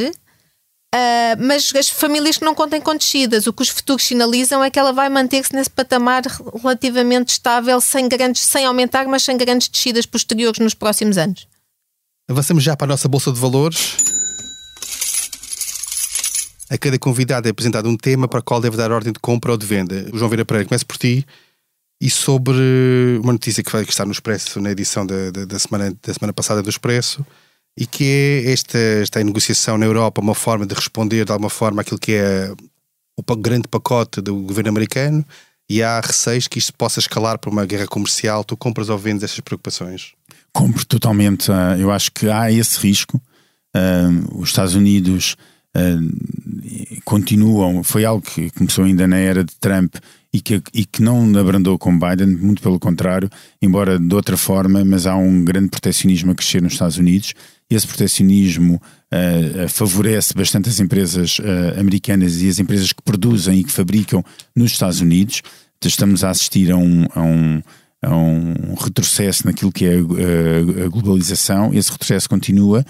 Uh, 0.95 1.35
mas 1.45 1.73
as 1.75 1.89
famílias 1.89 2.37
que 2.37 2.45
não 2.45 2.55
contem 2.55 2.79
com 2.79 2.95
descidas, 2.95 3.47
o 3.47 3.51
que 3.51 3.61
os 3.61 3.67
futuros 3.67 4.05
sinalizam 4.05 4.63
é 4.63 4.71
que 4.71 4.79
ela 4.79 4.93
vai 4.93 5.09
manter-se 5.09 5.53
nesse 5.53 5.69
patamar 5.69 6.23
relativamente 6.61 7.33
estável, 7.33 7.81
sem, 7.81 8.07
grandes, 8.07 8.43
sem 8.43 8.65
aumentar, 8.65 9.05
mas 9.05 9.23
sem 9.23 9.35
grandes 9.35 9.67
descidas 9.67 10.05
posteriores 10.05 10.59
nos 10.59 10.73
próximos 10.73 11.17
anos. 11.17 11.49
Avançamos 12.29 12.63
já 12.63 12.77
para 12.77 12.85
a 12.85 12.93
nossa 12.93 13.09
Bolsa 13.09 13.29
de 13.29 13.37
Valores. 13.37 13.97
A 16.69 16.77
cada 16.77 16.97
convidado 16.97 17.49
é 17.49 17.51
apresentado 17.51 17.89
um 17.89 17.97
tema 17.97 18.25
para 18.25 18.39
o 18.39 18.43
qual 18.43 18.61
deve 18.61 18.77
dar 18.77 18.89
ordem 18.89 19.11
de 19.11 19.19
compra 19.19 19.51
ou 19.51 19.57
de 19.57 19.65
venda. 19.65 20.09
O 20.13 20.17
João 20.17 20.29
Vieira 20.29 20.45
Pereira, 20.45 20.67
começa 20.67 20.85
por 20.85 20.97
ti. 20.97 21.25
E 21.99 22.09
sobre 22.09 23.19
uma 23.21 23.33
notícia 23.33 23.61
que 23.61 23.71
vai 23.71 23.83
estar 23.83 24.05
no 24.05 24.13
Expresso, 24.13 24.61
na 24.61 24.71
edição 24.71 25.05
da, 25.05 25.29
da, 25.29 25.45
da 25.45 25.59
semana, 25.59 25.93
da 26.01 26.13
semana 26.13 26.33
passada 26.33 26.63
do 26.63 26.69
Expresso, 26.69 27.25
e 27.77 27.85
que 27.85 28.03
é 28.05 28.51
esta, 28.51 28.77
esta 28.77 29.23
negociação 29.23 29.77
na 29.77 29.85
Europa 29.85 30.21
uma 30.21 30.35
forma 30.35 30.65
de 30.65 30.73
responder 30.73 31.25
de 31.25 31.31
alguma 31.31 31.49
forma 31.49 31.81
aquilo 31.81 31.99
que 31.99 32.13
é 32.13 32.53
o 33.17 33.35
grande 33.35 33.67
pacote 33.67 34.21
do 34.21 34.35
governo 34.41 34.69
americano 34.69 35.25
e 35.69 35.81
há 35.81 35.99
receios 35.99 36.47
que 36.47 36.59
isto 36.59 36.73
possa 36.73 36.99
escalar 36.99 37.39
para 37.39 37.49
uma 37.49 37.65
guerra 37.65 37.87
comercial. 37.87 38.43
Tu 38.43 38.55
compras 38.55 38.89
ou 38.89 38.97
vendes 38.97 39.23
essas 39.23 39.39
preocupações? 39.39 40.13
Compro 40.53 40.85
totalmente. 40.85 41.51
Ah, 41.51 41.75
eu 41.77 41.91
acho 41.91 42.11
que 42.11 42.29
há 42.29 42.51
esse 42.51 42.79
risco. 42.79 43.19
Ah, 43.73 44.09
os 44.33 44.49
Estados 44.49 44.75
Unidos 44.75 45.35
ah, 45.73 45.79
continuam. 47.03 47.83
Foi 47.83 48.05
algo 48.05 48.21
que 48.21 48.49
começou 48.51 48.85
ainda 48.85 49.07
na 49.07 49.17
era 49.17 49.43
de 49.43 49.55
Trump 49.59 49.95
e 50.33 50.41
que, 50.41 50.61
e 50.73 50.85
que 50.85 51.01
não 51.01 51.37
abrandou 51.37 51.77
com 51.77 51.97
Biden, 51.97 52.27
muito 52.27 52.61
pelo 52.61 52.79
contrário, 52.79 53.29
embora 53.61 53.97
de 53.97 54.13
outra 54.13 54.35
forma, 54.35 54.83
mas 54.83 55.05
há 55.05 55.15
um 55.15 55.43
grande 55.43 55.69
proteccionismo 55.69 56.31
a 56.31 56.35
crescer 56.35 56.61
nos 56.61 56.73
Estados 56.73 56.97
Unidos 56.97 57.33
esse 57.69 57.87
proteccionismo 57.87 58.75
uh, 58.75 59.69
favorece 59.69 60.33
bastante 60.33 60.69
as 60.69 60.79
empresas 60.79 61.39
uh, 61.39 61.79
americanas 61.79 62.41
e 62.41 62.49
as 62.49 62.59
empresas 62.59 62.93
que 62.93 63.01
produzem 63.01 63.59
e 63.59 63.63
que 63.63 63.71
fabricam 63.71 64.23
nos 64.55 64.71
Estados 64.71 65.01
Unidos. 65.01 65.41
Estamos 65.83 66.23
a 66.23 66.29
assistir 66.29 66.71
a 66.71 66.77
um, 66.77 67.05
a 67.13 67.21
um, 67.21 67.61
a 68.01 68.15
um 68.15 68.73
retrocesso 68.75 69.45
naquilo 69.45 69.71
que 69.71 69.85
é 69.85 69.97
a, 69.97 70.87
globalização. 70.89 71.71
Esse 71.73 71.91
retrocesso 71.91 72.27
continua 72.27 72.83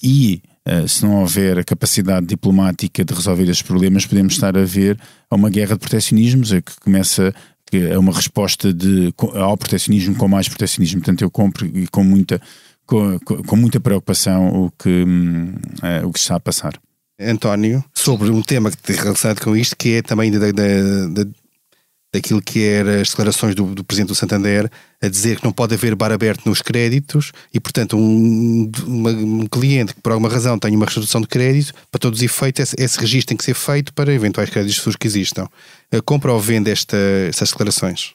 e 0.00 0.40
se 0.86 1.04
não 1.04 1.20
houver 1.20 1.58
a 1.58 1.64
capacidade 1.64 2.26
diplomática 2.26 3.04
de 3.04 3.14
resolver 3.14 3.44
estes 3.44 3.62
problemas, 3.62 4.06
podemos 4.06 4.34
estar 4.34 4.56
a 4.56 4.64
ver 4.64 4.98
a 5.30 5.36
uma 5.36 5.50
guerra 5.50 5.74
de 5.74 5.80
proteccionismos 5.80 6.50
que 6.50 6.80
começa 6.80 7.34
é 7.70 7.98
uma 7.98 8.12
resposta 8.12 8.72
de, 8.72 9.12
ao 9.34 9.56
proteccionismo 9.56 10.14
com 10.14 10.26
mais 10.26 10.48
proteccionismo. 10.48 11.00
Portanto, 11.00 11.22
eu 11.22 11.30
compro 11.30 11.66
e 11.66 11.86
com 11.88 12.02
muita 12.02 12.40
com, 12.86 13.18
com, 13.18 13.56
muita 13.56 13.78
preocupação 13.78 14.64
o 14.64 14.70
que, 14.70 15.04
uh, 15.04 16.06
o 16.06 16.12
que 16.12 16.18
está 16.18 16.36
a 16.36 16.40
passar. 16.40 16.72
António, 17.20 17.84
sobre 17.92 18.30
um 18.30 18.40
tema 18.40 18.70
que 18.70 18.78
tem 18.78 18.96
relacionado 18.96 19.42
com 19.42 19.54
isto, 19.54 19.76
que 19.76 19.96
é 19.96 20.02
também 20.02 20.30
da, 20.30 20.38
da, 20.38 20.52
da, 20.52 21.30
daquilo 22.12 22.40
que 22.40 22.64
eram 22.64 23.00
as 23.00 23.10
declarações 23.10 23.54
do, 23.54 23.74
do, 23.74 23.84
Presidente 23.84 24.08
do 24.08 24.14
Santander 24.14 24.70
a 25.00 25.08
dizer 25.08 25.38
que 25.38 25.44
não 25.44 25.52
pode 25.52 25.74
haver 25.74 25.94
bar 25.94 26.10
aberto 26.10 26.46
nos 26.46 26.62
créditos 26.62 27.32
e, 27.52 27.60
portanto, 27.60 27.96
um, 27.96 28.70
uma, 28.86 29.10
um 29.10 29.46
cliente 29.46 29.94
que 29.94 30.00
por 30.00 30.12
alguma 30.12 30.28
razão 30.28 30.58
tenha 30.58 30.76
uma 30.76 30.86
restrição 30.86 31.20
de 31.20 31.26
crédito, 31.26 31.74
para 31.90 31.98
todos 31.98 32.20
os 32.20 32.22
efeitos, 32.22 32.60
esse, 32.60 32.76
esse 32.78 32.98
registro 32.98 33.28
tem 33.28 33.36
que 33.36 33.44
ser 33.44 33.54
feito 33.54 33.92
para 33.92 34.12
eventuais 34.12 34.48
créditos 34.48 34.78
futuros 34.78 34.96
que 34.96 35.06
existam. 35.06 35.46
Eh, 35.92 36.00
compra 36.00 36.32
ou 36.32 36.40
vende 36.40 36.70
esta, 36.70 36.96
estas 37.28 37.50
declarações? 37.50 38.14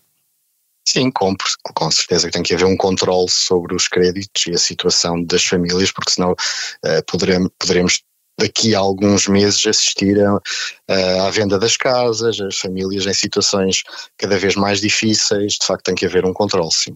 Sim, 0.85 1.09
compro, 1.11 1.47
com 1.73 1.89
certeza 1.89 2.27
que 2.27 2.33
tem 2.33 2.43
que 2.43 2.53
haver 2.53 2.65
um 2.65 2.75
controle 2.75 3.29
sobre 3.29 3.73
os 3.73 3.87
créditos 3.87 4.47
e 4.47 4.51
a 4.51 4.57
situação 4.57 5.23
das 5.23 5.45
famílias, 5.45 5.91
porque 5.91 6.11
senão 6.11 6.33
uh, 6.33 7.05
poderemos, 7.07 7.49
poderemos 7.57 8.03
daqui 8.39 8.73
a 8.75 8.79
alguns 8.79 9.27
meses 9.27 9.65
assistir 9.65 10.17
a, 10.19 11.27
à 11.27 11.29
venda 11.29 11.59
das 11.59 11.77
casas, 11.77 12.39
as 12.39 12.57
famílias 12.57 13.05
em 13.05 13.13
situações 13.13 13.83
cada 14.17 14.37
vez 14.37 14.55
mais 14.55 14.81
difíceis, 14.81 15.53
de 15.53 15.65
facto 15.65 15.83
tem 15.85 15.95
que 15.95 16.05
haver 16.05 16.25
um 16.25 16.33
controle, 16.33 16.71
sim. 16.71 16.95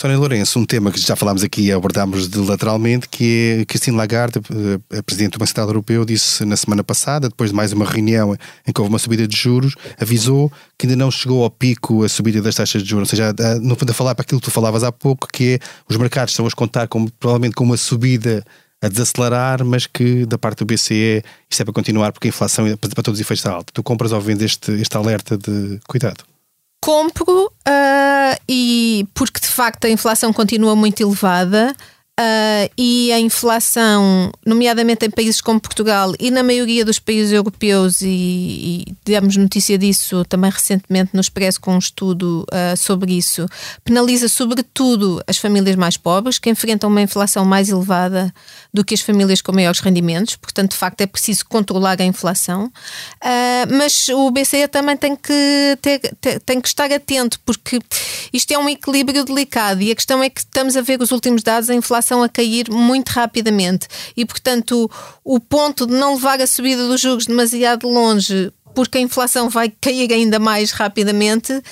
Sónia 0.00 0.16
Lourenço, 0.16 0.58
um 0.58 0.64
tema 0.64 0.90
que 0.90 0.98
já 0.98 1.14
falámos 1.14 1.42
aqui 1.42 1.66
e 1.66 1.72
abordámos 1.72 2.30
lateralmente, 2.34 3.06
que 3.06 3.58
é 3.60 3.64
Christine 3.66 3.98
Lagarde, 3.98 4.38
eh, 4.38 4.98
a 4.98 5.02
Presidente 5.02 5.32
do 5.32 5.38
Banco 5.38 5.48
Central 5.48 5.66
Europeu, 5.66 6.06
disse 6.06 6.42
na 6.46 6.56
semana 6.56 6.82
passada, 6.82 7.28
depois 7.28 7.50
de 7.50 7.56
mais 7.56 7.70
uma 7.74 7.84
reunião 7.84 8.34
em 8.66 8.72
que 8.72 8.80
houve 8.80 8.90
uma 8.90 8.98
subida 8.98 9.28
de 9.28 9.36
juros, 9.36 9.74
avisou 10.00 10.50
que 10.78 10.86
ainda 10.86 10.96
não 10.96 11.10
chegou 11.10 11.44
ao 11.44 11.50
pico 11.50 12.02
a 12.02 12.08
subida 12.08 12.40
das 12.40 12.54
taxas 12.54 12.82
de 12.82 12.88
juros. 12.88 13.12
Ou 13.12 13.16
seja, 13.16 13.34
no 13.60 13.76
fundo 13.76 13.90
a 13.90 13.92
falar 13.92 14.14
para 14.14 14.22
aquilo 14.22 14.40
que 14.40 14.46
tu 14.46 14.50
falavas 14.50 14.82
há 14.82 14.90
pouco, 14.90 15.28
que 15.30 15.56
é 15.56 15.58
os 15.86 15.98
mercados 15.98 16.32
estão 16.32 16.46
a 16.46 16.50
contar 16.52 16.88
com, 16.88 17.06
provavelmente 17.06 17.54
com 17.54 17.64
uma 17.64 17.76
subida 17.76 18.42
a 18.82 18.88
desacelerar, 18.88 19.64
mas 19.64 19.86
que 19.86 20.24
da 20.24 20.38
parte 20.38 20.58
do 20.58 20.66
BCE 20.66 21.22
isto 21.50 21.60
é 21.60 21.64
para 21.64 21.74
continuar 21.74 22.12
porque 22.12 22.28
a 22.28 22.30
inflação 22.30 22.64
para 22.76 23.02
todos 23.02 23.18
os 23.18 23.20
efeitos 23.20 23.40
está 23.40 23.52
alta. 23.52 23.72
Tu 23.72 23.82
compras 23.82 24.12
ou 24.12 24.20
vendes 24.20 24.44
este, 24.44 24.72
este 24.72 24.96
alerta 24.96 25.36
de 25.36 25.78
cuidado? 25.86 26.24
Compro 26.80 27.46
uh, 27.46 28.40
e 28.48 29.06
porque 29.12 29.40
de 29.40 29.48
facto 29.48 29.84
a 29.84 29.90
inflação 29.90 30.32
continua 30.32 30.74
muito 30.74 31.00
elevada. 31.02 31.76
Uh, 32.20 32.68
e 32.76 33.10
a 33.12 33.18
inflação, 33.18 34.30
nomeadamente 34.44 35.06
em 35.06 35.10
países 35.10 35.40
como 35.40 35.58
Portugal 35.58 36.12
e 36.20 36.30
na 36.30 36.42
maioria 36.42 36.84
dos 36.84 36.98
países 36.98 37.32
europeus, 37.32 38.02
e, 38.02 38.06
e 38.06 38.94
demos 39.06 39.38
notícia 39.38 39.78
disso 39.78 40.22
também 40.26 40.50
recentemente 40.50 41.12
no 41.14 41.20
Expresso 41.20 41.58
com 41.58 41.74
um 41.74 41.78
estudo 41.78 42.44
uh, 42.52 42.76
sobre 42.76 43.14
isso, 43.14 43.46
penaliza 43.82 44.28
sobretudo 44.28 45.22
as 45.26 45.38
famílias 45.38 45.76
mais 45.76 45.96
pobres, 45.96 46.38
que 46.38 46.50
enfrentam 46.50 46.90
uma 46.90 47.00
inflação 47.00 47.42
mais 47.42 47.70
elevada 47.70 48.34
do 48.74 48.84
que 48.84 48.92
as 48.92 49.00
famílias 49.00 49.40
com 49.40 49.52
maiores 49.52 49.80
rendimentos, 49.80 50.36
portanto, 50.36 50.72
de 50.72 50.76
facto, 50.76 51.00
é 51.00 51.06
preciso 51.06 51.46
controlar 51.46 52.02
a 52.02 52.04
inflação. 52.04 52.66
Uh, 53.24 53.72
mas 53.78 54.10
o 54.10 54.30
BCE 54.30 54.68
também 54.68 54.96
tem 54.96 55.16
que, 55.16 55.78
ter, 55.80 56.00
ter, 56.20 56.40
tem 56.40 56.60
que 56.60 56.68
estar 56.68 56.92
atento, 56.92 57.40
porque 57.46 57.78
isto 58.30 58.52
é 58.52 58.58
um 58.58 58.68
equilíbrio 58.68 59.24
delicado 59.24 59.80
e 59.80 59.90
a 59.90 59.94
questão 59.94 60.22
é 60.22 60.28
que 60.28 60.40
estamos 60.40 60.76
a 60.76 60.82
ver 60.82 61.00
os 61.00 61.12
últimos 61.12 61.42
dados, 61.42 61.70
a 61.70 61.74
inflação 61.74 62.09
a 62.22 62.28
cair 62.28 62.70
muito 62.70 63.10
rapidamente 63.10 63.86
e, 64.16 64.24
portanto, 64.24 64.90
o, 65.24 65.38
ponto 65.38 65.86
de 65.86 65.92
não 65.92 66.14
levar 66.14 66.40
a 66.40 66.46
subida 66.46 66.88
dos 66.88 67.00
juros 67.00 67.26
demasiado 67.26 67.88
longe 67.88 68.52
porque 68.74 68.98
a 68.98 69.00
inflação 69.00 69.48
vai 69.48 69.72
cair 69.80 70.12
ainda 70.12 70.38
mais 70.38 70.70
rapidamente, 70.70 71.52
uh, 71.52 71.62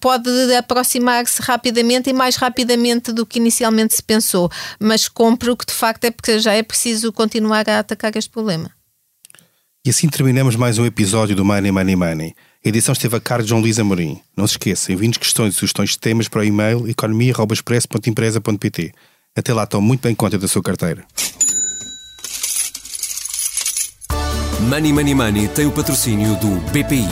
pode 0.00 0.28
aproximar-se 0.54 1.40
rapidamente 1.40 2.10
e 2.10 2.12
mais 2.12 2.36
rapidamente 2.36 3.12
do 3.12 3.24
que 3.24 3.38
inicialmente 3.38 3.94
se 3.94 4.02
pensou. 4.02 4.50
Mas 4.78 5.08
compro 5.08 5.56
que 5.56 5.66
de 5.66 5.72
facto 5.72 6.04
é 6.04 6.10
porque 6.10 6.38
já 6.38 6.52
é 6.52 6.62
preciso 6.62 7.12
continuar 7.12 7.68
a 7.68 7.78
atacar 7.78 8.14
este 8.16 8.30
problema. 8.30 8.70
E 9.84 9.90
assim 9.90 10.08
terminamos 10.08 10.54
mais 10.54 10.78
um 10.78 10.86
episódio 10.86 11.34
do 11.34 11.44
Money 11.44 11.72
Money 11.72 11.96
Money. 11.96 12.36
A 12.64 12.68
edição 12.68 12.92
esteve 12.92 13.16
a 13.16 13.20
cargo 13.20 13.42
de 13.42 13.48
João 13.48 13.60
Luís 13.60 13.80
Amorim. 13.80 14.20
Não 14.36 14.46
se 14.46 14.52
esqueça, 14.52 14.92
enviem 14.92 15.10
questões 15.10 15.54
e 15.54 15.56
sugestões 15.56 15.90
de 15.90 15.98
temas 15.98 16.28
para 16.28 16.42
o 16.42 16.44
e-mail 16.44 16.88
economia.express.empresa.pt. 16.88 18.92
Até 19.34 19.54
lá 19.54 19.64
estão 19.64 19.80
muito 19.80 20.02
bem 20.02 20.14
conta 20.14 20.38
da 20.38 20.46
sua 20.46 20.62
carteira. 20.62 21.04
Money 24.68 24.92
Money 24.92 25.14
Money 25.14 25.48
tem 25.48 25.66
o 25.66 25.72
patrocínio 25.72 26.36
do 26.36 26.60
BPI. 26.70 27.08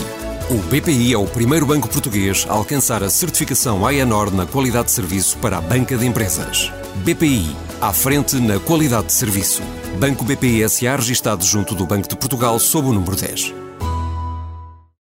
O 0.50 0.58
BPI 0.68 1.14
é 1.14 1.18
o 1.18 1.26
primeiro 1.26 1.64
banco 1.64 1.88
português 1.88 2.46
a 2.48 2.52
alcançar 2.52 3.02
a 3.02 3.08
certificação 3.08 3.86
AENOR 3.86 4.30
na 4.32 4.44
qualidade 4.44 4.86
de 4.86 4.92
serviço 4.92 5.38
para 5.38 5.58
a 5.58 5.60
banca 5.62 5.96
de 5.96 6.06
empresas. 6.06 6.70
BPI, 6.96 7.56
à 7.80 7.92
frente 7.92 8.36
na 8.36 8.60
qualidade 8.60 9.06
de 9.06 9.12
serviço. 9.14 9.62
Banco 9.98 10.22
BPI 10.22 10.68
SA 10.68 10.96
registado 10.96 11.42
junto 11.42 11.74
do 11.74 11.86
Banco 11.86 12.06
de 12.06 12.16
Portugal 12.16 12.58
sob 12.58 12.88
o 12.88 12.92
número 12.92 13.16
10. 13.16 13.59